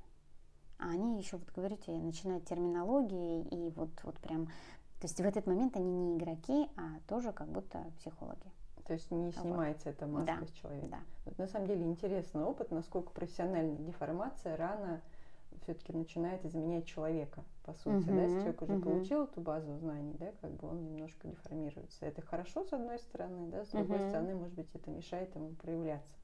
А 0.78 0.89
они 0.89 1.17
еще, 1.17 1.38
вот 1.38 1.49
говорю 1.52 1.78
тебе, 1.78 1.97
начинают 1.97 2.45
терминологии 2.45 3.43
и 3.43 3.69
вот, 3.71 3.89
вот 4.04 4.17
прям... 4.19 4.47
То 4.99 5.08
есть 5.08 5.17
в 5.17 5.25
этот 5.25 5.45
момент 5.47 5.78
они 5.78 5.91
не 5.91 6.17
игроки, 6.17 6.69
а 6.75 6.99
тоже 7.08 7.32
как 7.32 7.49
будто 7.49 7.91
психологи. 7.99 8.52
То 8.89 8.93
есть 8.93 9.12
не 9.12 9.32
снимается 9.32 9.89
вот. 9.89 9.95
эта 9.97 10.08
маска 10.08 10.38
да. 10.39 10.47
с 10.47 10.52
человека. 10.54 10.88
Да. 10.89 10.99
Вот 11.25 11.38
на 11.38 11.45
самом 11.45 11.67
деле 11.67 11.86
интересный 11.86 12.41
опыт, 12.41 12.71
насколько 12.71 13.12
профессиональная 13.12 13.78
деформация 13.78 14.58
рано 14.58 15.04
все-таки 15.62 15.93
начинает 15.93 16.43
изменять 16.43 16.88
человека, 16.88 17.43
по 17.65 17.73
сути, 17.73 18.08
uh-huh, 18.08 18.15
да, 18.15 18.23
если 18.23 18.38
человек 18.39 18.62
уже 18.63 18.73
uh-huh. 18.73 18.82
получил 18.82 19.23
эту 19.25 19.41
базу 19.41 19.78
знаний, 19.78 20.15
да, 20.17 20.32
как 20.41 20.54
бы 20.54 20.69
он 20.69 20.86
немножко 20.86 21.28
деформируется. 21.28 22.04
Это 22.04 22.23
хорошо 22.23 22.63
с 22.63 22.73
одной 22.73 22.97
стороны, 22.97 23.52
да, 23.52 23.63
с 23.63 23.67
другой 23.67 23.97
uh-huh. 23.99 24.10
стороны, 24.10 24.34
может 24.34 24.56
быть, 24.56 24.73
это 24.73 24.89
мешает 24.89 25.36
ему 25.36 25.49
проявляться. 25.49 26.17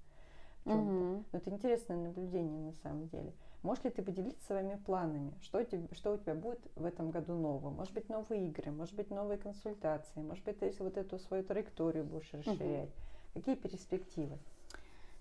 Но 0.66 1.24
это 1.34 1.52
интересное 1.52 1.98
наблюдение 1.98 2.62
на 2.62 2.74
самом 2.74 3.06
деле. 3.10 3.32
Можешь 3.66 3.84
ли 3.84 3.90
ты 3.90 4.04
поделиться 4.04 4.46
своими 4.46 4.76
планами? 4.76 5.34
Что, 5.42 5.64
тебе, 5.64 5.88
что 5.94 6.14
у 6.14 6.18
тебя 6.18 6.36
будет 6.36 6.60
в 6.76 6.86
этом 6.86 7.10
году 7.10 7.34
нового? 7.34 7.72
Может 7.72 7.94
быть, 7.94 8.08
новые 8.10 8.48
игры, 8.48 8.72
может 8.72 8.94
быть, 8.94 9.10
новые 9.10 9.40
консультации, 9.40 10.22
может 10.22 10.44
быть, 10.46 10.60
ты 10.60 10.72
вот 10.78 10.96
эту 10.98 11.18
свою 11.18 11.44
траекторию 11.44 12.06
будешь 12.06 12.32
расширять. 12.32 12.90
Uh-huh. 12.90 13.34
Какие 13.34 13.56
перспективы? 13.56 14.38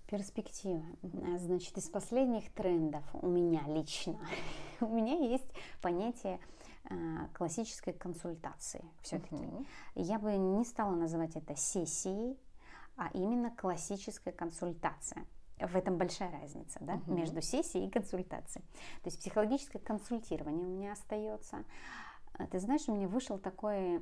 Перспектива. 0.05 0.83
Uh-huh. 1.01 1.39
Значит, 1.39 1.75
из 1.79 1.89
последних 1.89 2.53
трендов 2.53 3.03
у 3.13 3.27
меня 3.27 3.63
лично, 3.65 4.19
у 4.79 4.89
меня 4.89 5.15
есть 5.15 5.51
понятие 5.81 6.39
а, 6.83 7.27
классической 7.33 7.93
консультации 7.93 8.85
все-таки. 9.01 9.43
Uh-huh. 9.43 9.65
Я 9.95 10.19
бы 10.19 10.35
не 10.35 10.63
стала 10.65 10.93
называть 10.93 11.35
это 11.35 11.55
сессией, 11.55 12.37
а 12.95 13.09
именно 13.15 13.49
классическая 13.49 14.31
консультация. 14.31 15.25
В 15.59 15.75
этом 15.75 15.97
большая 15.97 16.31
разница 16.31 16.79
да, 16.81 16.95
uh-huh. 16.95 17.13
между 17.13 17.41
сессией 17.41 17.87
и 17.87 17.89
консультацией. 17.89 18.65
То 19.03 19.05
есть 19.05 19.19
психологическое 19.19 19.79
консультирование 19.79 20.65
у 20.65 20.69
меня 20.69 20.91
остается. 20.91 21.63
А, 22.33 22.45
ты 22.47 22.59
знаешь, 22.59 22.87
у 22.87 22.93
меня 22.93 23.07
вышел 23.07 23.37
такой 23.37 24.01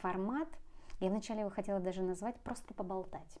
формат, 0.00 0.48
я 1.00 1.10
вначале 1.10 1.40
его 1.40 1.50
хотела 1.50 1.80
даже 1.80 2.02
назвать 2.02 2.38
просто 2.40 2.72
поболтать. 2.72 3.38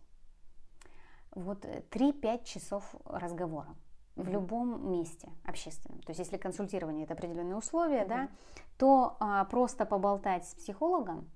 Вот 1.30 1.64
3-5 1.64 2.24
э, 2.24 2.44
часов 2.44 2.94
разговора 3.04 3.76
в 4.16 4.28
любом 4.28 4.90
месте 4.90 5.32
общественном. 5.44 6.00
То 6.02 6.10
есть 6.10 6.18
если 6.18 6.36
консультирование 6.36 7.04
это 7.04 7.14
определенные 7.14 7.56
условия, 7.56 8.02
uh-huh. 8.02 8.08
да, 8.08 8.28
то 8.76 9.16
а, 9.20 9.44
просто 9.44 9.86
поболтать 9.86 10.46
с 10.46 10.54
психологом 10.54 11.30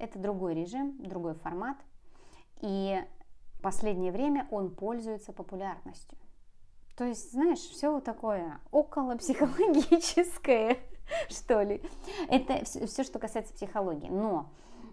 это 0.00 0.18
другой 0.18 0.54
режим, 0.54 1.00
другой 1.02 1.34
формат. 1.34 1.76
И 2.62 3.00
последнее 3.60 4.12
время 4.12 4.46
он 4.50 4.74
пользуется 4.74 5.32
популярностью. 5.32 6.18
То 6.96 7.04
есть, 7.04 7.32
знаешь, 7.32 7.60
все 7.60 8.00
такое 8.00 8.60
около 8.70 9.16
психологическое, 9.16 10.78
что 11.28 11.62
ли. 11.62 11.82
Это 12.28 12.64
все, 12.64 13.04
что 13.04 13.18
касается 13.18 13.54
психологии. 13.54 14.08
Но 14.08 14.50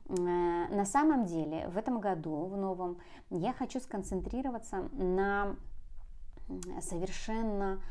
э, 0.07 0.13
на 0.13 0.85
самом 0.85 1.25
деле 1.25 1.67
в 1.67 1.77
этом 1.77 1.99
году, 1.99 2.45
в 2.45 2.55
новом, 2.55 2.97
я 3.29 3.51
хочу 3.51 3.79
сконцентрироваться 3.79 4.89
на 4.93 5.55
совершенно 6.81 7.81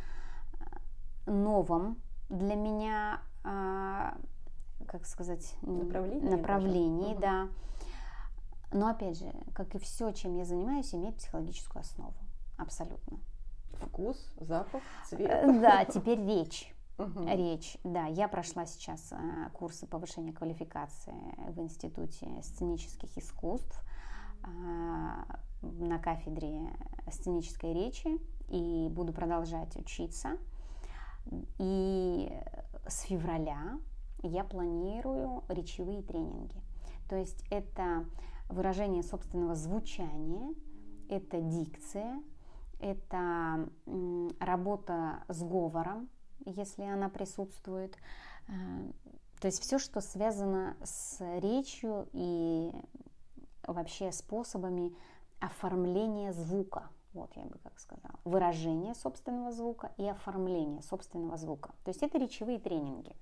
э, 1.26 1.30
новом 1.30 1.98
для 2.30 2.54
меня, 2.54 3.20
а, 3.44 4.16
как 4.86 5.06
сказать, 5.06 5.54
направлении, 5.62 6.28
направлении 6.28 7.14
да. 7.20 7.48
Но 8.76 8.88
опять 8.88 9.18
же, 9.18 9.32
как 9.54 9.74
и 9.74 9.78
все, 9.78 10.12
чем 10.12 10.36
я 10.36 10.44
занимаюсь, 10.44 10.94
имеет 10.94 11.16
психологическую 11.16 11.80
основу. 11.80 12.14
Абсолютно. 12.58 13.18
Вкус, 13.72 14.18
запах, 14.38 14.82
цвет. 15.06 15.30
Э, 15.30 15.60
да, 15.60 15.84
теперь 15.86 16.20
речь. 16.20 16.74
Речь, 16.98 17.78
да, 17.84 18.06
я 18.06 18.28
прошла 18.28 18.66
сейчас 18.66 19.12
э, 19.12 19.16
курсы 19.54 19.86
повышения 19.86 20.32
квалификации 20.32 21.14
в 21.50 21.60
Институте 21.60 22.28
сценических 22.42 23.16
искусств 23.16 23.82
на 25.62 25.98
кафедре 25.98 26.70
сценической 27.10 27.72
речи 27.72 28.08
и 28.48 28.88
буду 28.90 29.12
продолжать 29.14 29.74
учиться. 29.76 30.36
И 31.58 32.30
с 32.86 33.00
февраля 33.02 33.78
я 34.22 34.44
планирую 34.44 35.44
речевые 35.48 36.02
тренинги. 36.02 36.62
То 37.08 37.16
есть 37.16 37.44
это 37.50 38.04
выражение 38.48 39.02
собственного 39.02 39.54
звучания, 39.54 40.54
это 41.08 41.40
дикция, 41.40 42.22
это 42.80 43.68
работа 44.40 45.24
с 45.28 45.42
говором, 45.42 46.08
если 46.44 46.82
она 46.82 47.08
присутствует. 47.08 47.96
Э, 48.48 48.52
то 49.40 49.46
есть 49.46 49.60
все, 49.60 49.78
что 49.78 50.00
связано 50.00 50.76
с 50.82 51.18
речью 51.40 52.08
и 52.12 52.72
вообще 53.66 54.12
способами 54.12 54.94
оформления 55.40 56.32
звука. 56.32 56.88
Вот 57.12 57.34
я 57.36 57.44
бы 57.44 57.58
как 57.62 57.78
сказала. 57.78 58.18
Выражение 58.24 58.94
собственного 58.94 59.52
звука 59.52 59.92
и 59.96 60.06
оформление 60.06 60.82
собственного 60.82 61.36
звука. 61.36 61.74
То 61.84 61.90
есть 61.90 62.02
это 62.02 62.18
речевые 62.18 62.58
тренинги. 62.58 63.14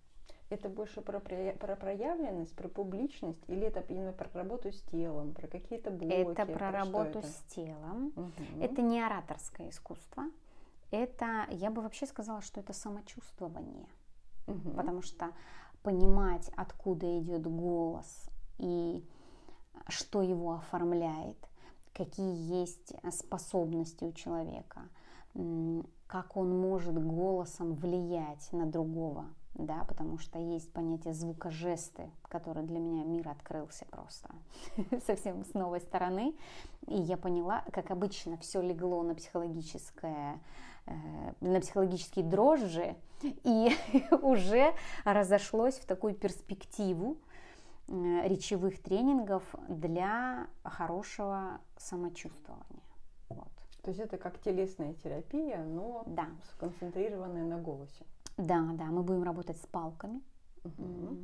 Это 0.55 0.69
больше 0.69 1.01
про, 1.01 1.19
про 1.19 1.77
проявленность, 1.77 2.55
про 2.55 2.69
публичность, 2.69 3.43
или 3.49 3.67
это 3.67 3.81
именно 3.81 4.13
про 4.13 4.29
работу 4.35 4.71
с 4.71 4.81
телом, 4.83 5.35
про 5.35 5.49
какие-то 5.49 5.91
блоки? 5.91 6.13
Это 6.13 6.47
про, 6.47 6.55
про 6.55 6.71
работу 6.71 7.19
это? 7.19 7.27
с 7.27 7.43
телом. 7.55 8.13
Угу. 8.15 8.63
Это 8.63 8.83
не 8.83 9.03
ораторское 9.03 9.71
искусство. 9.71 10.25
Это, 10.93 11.47
я 11.51 11.73
бы 11.73 11.83
вообще 11.83 12.07
сказала, 12.07 12.41
что 12.41 12.61
это 12.61 12.73
самочувствование. 12.73 13.89
Угу. 14.47 14.71
Потому 14.77 15.03
что 15.03 15.33
понимать, 15.83 16.49
откуда 16.57 17.19
идет 17.19 17.43
голос 17.49 18.31
и 18.59 19.05
что 19.89 20.23
его 20.23 20.53
оформляет, 20.53 21.49
какие 21.93 22.61
есть 22.61 22.95
способности 23.11 24.05
у 24.05 24.13
человека, 24.13 24.83
как 26.07 26.37
он 26.37 26.57
может 26.61 26.97
голосом 27.05 27.75
влиять 27.75 28.53
на 28.53 28.67
другого, 28.67 29.27
да, 29.55 29.85
потому 29.85 30.19
что 30.19 30.39
есть 30.39 30.73
понятие 30.73 31.15
звукожесты, 31.15 32.11
который 32.29 32.63
для 32.65 32.79
меня 32.79 33.05
мир 33.05 33.29
открылся 33.29 33.85
просто 33.87 34.29
совсем 35.07 35.45
с 35.45 35.55
новой 35.55 35.81
стороны, 35.81 36.35
и 36.87 36.97
я 36.97 37.17
поняла, 37.17 37.65
как 37.73 37.91
обычно, 37.91 38.37
все 38.39 38.61
легло 38.61 39.03
на 39.03 39.15
психологическое 39.15 40.41
э, 40.87 40.93
на 41.41 41.61
психологические 41.61 42.25
дрожжи 42.25 42.97
и 43.23 43.71
уже 44.23 44.75
разошлось 45.05 45.79
в 45.79 45.87
такую 45.87 46.15
перспективу, 46.15 47.17
Э, 47.87 48.27
речевых 48.27 48.81
тренингов 48.81 49.43
для 49.69 50.47
хорошего 50.63 51.61
самочувствования. 51.77 52.83
Вот. 53.29 53.53
То 53.83 53.91
есть 53.91 54.01
это 54.01 54.17
как 54.17 54.41
телесная 54.41 54.95
терапия, 54.95 55.63
но 55.63 56.03
да. 56.07 56.29
сконцентрированная 56.55 57.45
на 57.45 57.59
голосе. 57.59 58.07
Да, 58.37 58.71
да, 58.75 58.87
мы 58.87 59.03
будем 59.03 59.23
работать 59.23 59.57
с 59.57 59.67
палками. 59.67 60.21
Угу. 60.65 61.17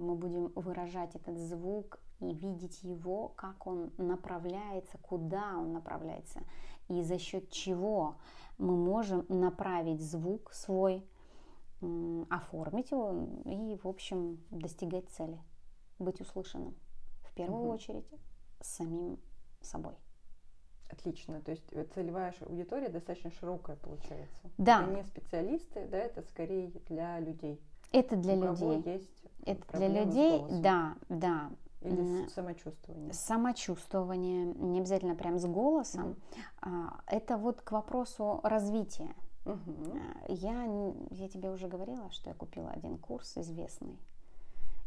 Мы 0.00 0.14
будем 0.14 0.52
выражать 0.54 1.14
этот 1.14 1.36
звук 1.38 2.00
и 2.20 2.32
видеть 2.32 2.82
его, 2.82 3.28
как 3.28 3.66
он 3.66 3.90
направляется, 3.98 4.98
куда 4.98 5.56
он 5.56 5.72
направляется, 5.72 6.40
и 6.88 7.02
за 7.02 7.18
счет 7.18 7.50
чего 7.50 8.16
мы 8.56 8.76
можем 8.76 9.24
направить 9.28 10.00
звук 10.00 10.52
свой, 10.52 11.04
оформить 12.30 12.90
его 12.90 13.28
и, 13.44 13.76
в 13.82 13.86
общем, 13.86 14.40
достигать 14.50 15.08
цели 15.10 15.40
быть 15.98 16.20
услышанным. 16.20 16.74
В 17.22 17.34
первую 17.34 17.64
угу. 17.64 17.72
очередь 17.72 18.06
самим 18.60 19.18
собой. 19.60 19.94
Отлично. 20.90 21.40
То 21.40 21.50
есть 21.50 21.64
э, 21.72 21.84
целевая 21.94 22.34
аудитория 22.40 22.88
достаточно 22.88 23.30
широкая 23.30 23.76
получается. 23.76 24.50
Да. 24.56 24.82
Это 24.82 24.92
не 24.92 25.02
специалисты, 25.04 25.86
да, 25.90 25.98
это 25.98 26.22
скорее 26.22 26.70
для 26.88 27.20
людей. 27.20 27.60
Это 27.92 28.16
для 28.16 28.34
У 28.34 28.42
людей. 28.42 28.94
есть 28.94 29.18
это 29.44 29.78
для 29.78 29.88
людей, 29.88 30.44
да, 30.60 30.94
да. 31.08 31.50
Или 31.80 32.26
с 32.26 32.32
самочувствование. 32.32 33.12
Самочувствование, 33.12 34.46
не 34.46 34.80
обязательно 34.80 35.14
прям 35.14 35.38
с 35.38 35.46
голосом. 35.46 36.16
Mm. 36.62 36.90
Это 37.06 37.36
вот 37.36 37.60
к 37.62 37.70
вопросу 37.70 38.40
развития. 38.42 39.14
Угу. 39.44 39.98
Я, 40.28 40.64
я 41.10 41.28
тебе 41.28 41.50
уже 41.50 41.68
говорила, 41.68 42.10
что 42.10 42.30
я 42.30 42.34
купила 42.34 42.70
один 42.70 42.98
курс 42.98 43.38
известный 43.38 43.96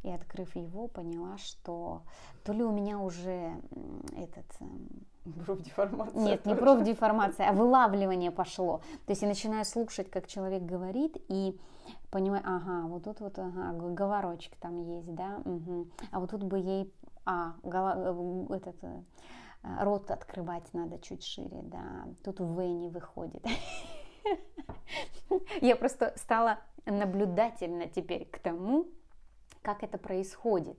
и 0.03 0.09
открыв 0.09 0.55
его, 0.55 0.87
поняла, 0.87 1.37
что 1.37 2.03
то 2.43 2.53
ли 2.53 2.63
у 2.63 2.71
меня 2.71 2.99
уже 2.99 3.53
этот... 4.17 4.45
Эм, 4.59 5.05
профдеформация. 5.45 6.21
Нет, 6.21 6.45
не 6.45 6.55
профдеформация, 6.55 7.49
а 7.49 7.53
вылавливание 7.53 8.31
пошло. 8.31 8.81
То 9.05 9.11
есть 9.11 9.21
я 9.21 9.27
начинаю 9.27 9.65
слушать, 9.65 10.09
как 10.09 10.27
человек 10.27 10.63
говорит, 10.63 11.17
и 11.27 11.59
понимаю, 12.09 12.43
ага, 12.45 12.87
вот 12.87 13.03
тут 13.03 13.19
вот 13.19 13.37
ага, 13.37 13.73
говорочек 13.73 14.55
там 14.57 14.79
есть, 14.79 15.13
да, 15.13 15.41
угу. 15.45 15.87
а 16.11 16.19
вот 16.19 16.31
тут 16.31 16.43
бы 16.43 16.57
ей, 16.57 16.93
а, 17.25 17.53
голо, 17.63 17.93
э, 17.95 18.55
этот, 18.55 18.83
э, 18.83 19.03
рот 19.81 20.09
открывать 20.09 20.73
надо 20.73 20.97
чуть 20.99 21.23
шире, 21.23 21.61
да, 21.63 22.07
тут 22.23 22.39
В 22.39 22.61
не 22.61 22.89
выходит. 22.89 23.45
Я 25.61 25.75
просто 25.75 26.13
стала 26.15 26.59
наблюдательна 26.85 27.87
теперь 27.87 28.25
к 28.25 28.39
тому, 28.39 28.87
как 29.61 29.83
это 29.83 29.97
происходит. 29.97 30.77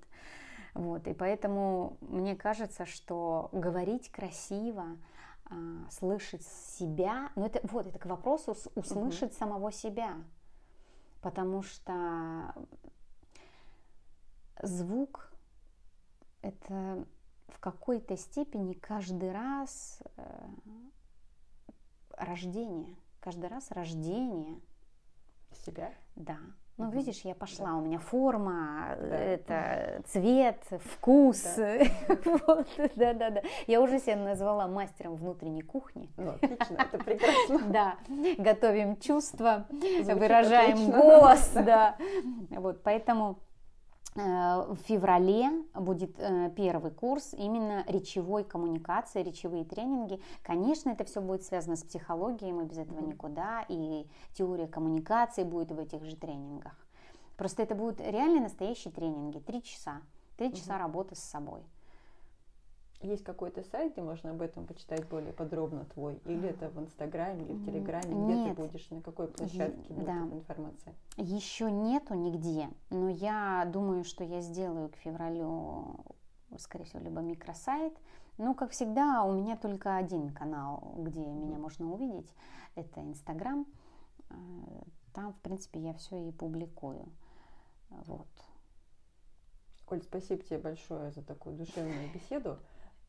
Вот, 0.74 1.06
и 1.06 1.12
поэтому 1.12 1.98
мне 2.00 2.34
кажется, 2.34 2.86
что 2.86 3.50
говорить 3.52 4.10
красиво, 4.10 4.96
а, 5.44 5.54
слышать 5.90 6.44
себя, 6.44 7.30
ну 7.36 7.44
это 7.44 7.60
вот 7.64 7.86
это 7.86 7.98
к 7.98 8.06
вопросу 8.06 8.56
услышать 8.74 9.32
угу. 9.32 9.38
самого 9.38 9.72
себя, 9.72 10.16
потому 11.20 11.62
что 11.62 12.54
звук 14.62 15.30
это 16.40 17.06
в 17.48 17.58
какой-то 17.60 18.16
степени 18.16 18.72
каждый 18.72 19.30
раз 19.30 20.02
э, 20.16 20.48
рождение, 22.16 22.96
каждый 23.20 23.48
раз 23.48 23.70
рождение 23.70 24.60
себя. 25.64 25.92
Да. 26.16 26.38
Ну, 26.78 26.90
видишь, 26.90 27.20
я 27.22 27.34
пошла, 27.34 27.66
да. 27.66 27.74
у 27.76 27.80
меня 27.82 27.98
форма, 27.98 28.96
да. 28.98 29.16
это 29.16 30.02
цвет, 30.06 30.62
вкус. 30.94 31.54
Да. 31.56 32.64
да, 33.14 33.30
да, 33.30 33.42
Я 33.66 33.80
уже 33.80 33.98
себя 33.98 34.16
назвала 34.16 34.66
мастером 34.66 35.16
внутренней 35.16 35.62
кухни. 35.62 36.08
Ну, 36.16 36.30
отлично, 36.30 36.78
это 36.78 36.98
прекрасно. 36.98 37.60
Да, 37.72 37.96
готовим 38.38 38.96
чувства, 38.96 39.66
выражаем 39.70 40.90
голос, 40.90 41.50
да. 41.54 41.96
Вот, 42.50 42.82
поэтому 42.82 43.38
Э, 43.42 43.51
в 44.14 44.76
феврале 44.84 45.50
будет 45.74 46.18
э, 46.18 46.50
первый 46.54 46.90
курс 46.90 47.32
именно 47.32 47.82
речевой 47.86 48.44
коммуникации, 48.44 49.22
речевые 49.22 49.64
тренинги. 49.64 50.20
Конечно, 50.42 50.90
это 50.90 51.04
все 51.04 51.22
будет 51.22 51.44
связано 51.44 51.76
с 51.76 51.82
психологией, 51.82 52.52
мы 52.52 52.66
без 52.66 52.76
этого 52.76 53.00
никуда, 53.00 53.64
и 53.68 54.06
теория 54.34 54.66
коммуникации 54.66 55.44
будет 55.44 55.72
в 55.72 55.78
этих 55.78 56.04
же 56.04 56.16
тренингах. 56.16 56.76
Просто 57.38 57.62
это 57.62 57.74
будут 57.74 58.00
реально 58.00 58.42
настоящие 58.42 58.92
тренинги, 58.92 59.38
три 59.38 59.62
часа, 59.62 60.02
три 60.36 60.52
часа 60.54 60.76
работы 60.76 61.16
с 61.16 61.20
собой. 61.20 61.62
Есть 63.03 63.24
какой-то 63.24 63.64
сайт, 63.64 63.92
где 63.92 64.03
можно 64.03 64.30
об 64.30 64.40
этом 64.42 64.64
почитать 64.64 65.09
более 65.09 65.32
подробно 65.32 65.84
твой? 65.86 66.20
Или 66.24 66.50
это 66.50 66.68
в 66.68 66.78
Инстаграме 66.78 67.44
или 67.44 67.53
в 67.53 67.64
Телеграме? 67.64 68.05
Где 68.05 68.34
нет. 68.34 68.57
ты 68.57 68.62
будешь? 68.62 68.90
На 68.90 69.03
какой 69.03 69.26
площадке 69.26 69.92
будет 69.92 70.07
да. 70.07 70.18
информация? 70.18 70.94
Еще 71.16 71.70
нету 71.70 72.14
нигде, 72.14 72.68
но 72.90 73.09
я 73.09 73.68
думаю, 73.72 74.05
что 74.05 74.22
я 74.22 74.40
сделаю 74.40 74.88
к 74.88 74.96
февралю, 74.96 75.96
скорее 76.59 76.84
всего, 76.84 77.03
либо 77.03 77.20
микросайт. 77.20 77.92
Но, 78.38 78.55
как 78.55 78.70
всегда, 78.70 79.24
у 79.24 79.32
меня 79.32 79.57
только 79.57 79.96
один 79.96 80.32
канал, 80.32 80.94
где 80.96 81.20
меня 81.20 81.59
можно 81.59 81.92
увидеть. 81.92 82.32
Это 82.76 83.00
Инстаграм. 83.00 83.66
Э, 84.30 84.34
там, 85.12 85.32
в 85.32 85.40
принципе, 85.40 85.80
я 85.80 85.92
все 85.94 86.28
и 86.28 86.30
публикую. 86.30 87.09
Вот. 87.90 88.28
Оль, 89.88 90.03
спасибо 90.03 90.42
тебе 90.42 90.59
большое 90.59 91.11
за 91.11 91.22
такую 91.22 91.57
душевную 91.57 92.11
беседу. 92.14 92.59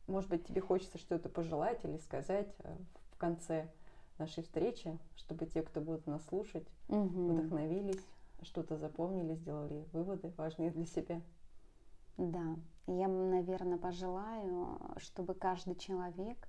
Может 0.06 0.30
быть, 0.30 0.46
тебе 0.46 0.60
хочется 0.60 0.98
что-то 0.98 1.28
пожелать 1.28 1.84
или 1.84 1.96
сказать 1.98 2.54
э, 2.58 2.76
в 3.12 3.16
конце 3.16 3.70
нашей 4.18 4.42
встречи, 4.42 4.98
чтобы 5.16 5.46
те, 5.46 5.62
кто 5.62 5.80
будут 5.80 6.06
нас 6.06 6.24
слушать, 6.26 6.66
угу. 6.88 7.32
вдохновились, 7.32 8.04
что-то 8.42 8.76
запомнили, 8.76 9.34
сделали 9.34 9.86
выводы 9.92 10.32
важные 10.36 10.70
для 10.70 10.84
себя. 10.86 11.22
Да, 12.16 12.56
я, 12.86 13.08
наверное, 13.08 13.78
пожелаю, 13.78 14.78
чтобы 14.98 15.34
каждый 15.34 15.74
человек 15.74 16.48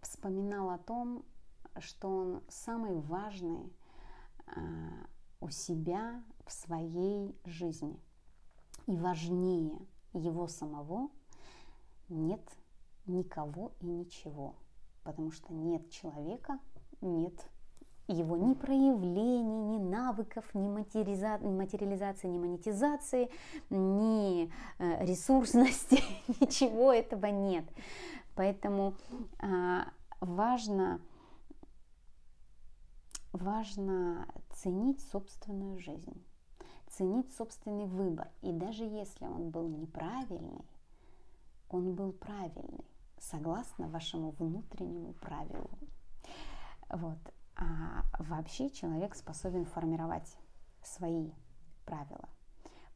вспоминал 0.00 0.70
о 0.70 0.78
том, 0.78 1.24
что 1.80 2.08
он 2.08 2.42
самый 2.48 2.94
важный 2.94 3.72
а, 4.46 4.60
у 5.40 5.50
себя 5.50 6.22
в 6.46 6.52
своей 6.52 7.36
жизни. 7.44 8.00
И 8.86 8.96
важнее 8.96 9.78
его 10.12 10.46
самого 10.46 11.10
нет 12.08 12.42
никого 13.06 13.72
и 13.80 13.86
ничего. 13.86 14.56
Потому 15.02 15.30
что 15.30 15.52
нет 15.52 15.90
человека, 15.90 16.58
нет 17.00 17.34
его 18.08 18.36
ни 18.36 18.54
проявлений, 18.54 19.42
ни 19.42 19.78
навыков, 19.78 20.44
ни 20.54 20.68
материализации, 20.68 22.28
ни 22.28 22.38
монетизации, 22.38 23.30
ни 23.70 24.50
э, 24.78 25.04
ресурсности, 25.04 26.02
ничего 26.40 26.92
этого 26.92 27.26
нет. 27.26 27.64
Поэтому 28.36 28.94
а, 29.38 29.88
важно, 30.20 31.00
важно 33.32 34.28
ценить 34.52 35.00
собственную 35.10 35.78
жизнь, 35.78 36.22
ценить 36.88 37.34
собственный 37.34 37.86
выбор. 37.86 38.28
И 38.42 38.52
даже 38.52 38.84
если 38.84 39.24
он 39.24 39.50
был 39.50 39.68
неправильный, 39.68 40.64
он 41.68 41.94
был 41.94 42.12
правильный, 42.12 42.84
согласно 43.18 43.88
вашему 43.88 44.30
внутреннему 44.32 45.14
правилу. 45.14 45.70
Вот. 46.88 47.18
А 47.56 48.04
вообще 48.18 48.70
человек 48.70 49.14
способен 49.14 49.64
формировать 49.64 50.36
свои 50.82 51.32
правила. 51.84 52.28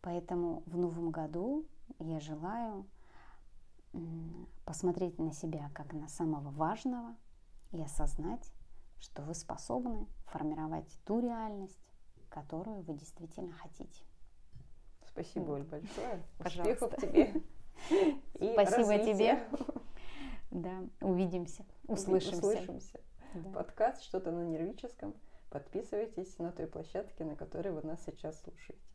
Поэтому 0.02 0.62
в 0.66 0.76
новом 0.76 1.10
году 1.10 1.66
я 1.98 2.20
желаю 2.20 2.86
посмотреть 4.64 5.18
на 5.18 5.32
себя 5.32 5.70
как 5.74 5.92
на 5.92 6.08
самого 6.08 6.50
важного 6.50 7.16
и 7.72 7.82
осознать, 7.82 8.52
что 8.98 9.22
вы 9.22 9.34
способны 9.34 10.06
формировать 10.26 11.00
ту 11.04 11.20
реальность, 11.20 11.80
которую 12.28 12.82
вы 12.82 12.94
действительно 12.94 13.52
хотите. 13.52 14.04
Спасибо, 15.08 15.52
Оль, 15.52 15.64
большое. 15.64 16.22
Пожалуйста. 16.38 16.86
Успехов 16.86 17.00
тебе. 17.00 17.42
Спасибо 18.34 18.98
тебе. 18.98 19.42
Да, 20.50 20.82
увидимся, 21.00 21.64
услышимся. 21.86 22.38
Услышимся. 22.38 23.00
Да. 23.34 23.50
Подкаст 23.50 24.02
«Что-то 24.02 24.32
на 24.32 24.42
нервическом». 24.42 25.14
Подписывайтесь 25.50 26.38
на 26.38 26.50
той 26.52 26.66
площадке, 26.66 27.24
на 27.24 27.36
которой 27.36 27.72
вы 27.72 27.82
нас 27.82 28.04
сейчас 28.04 28.40
слушаете. 28.42 28.89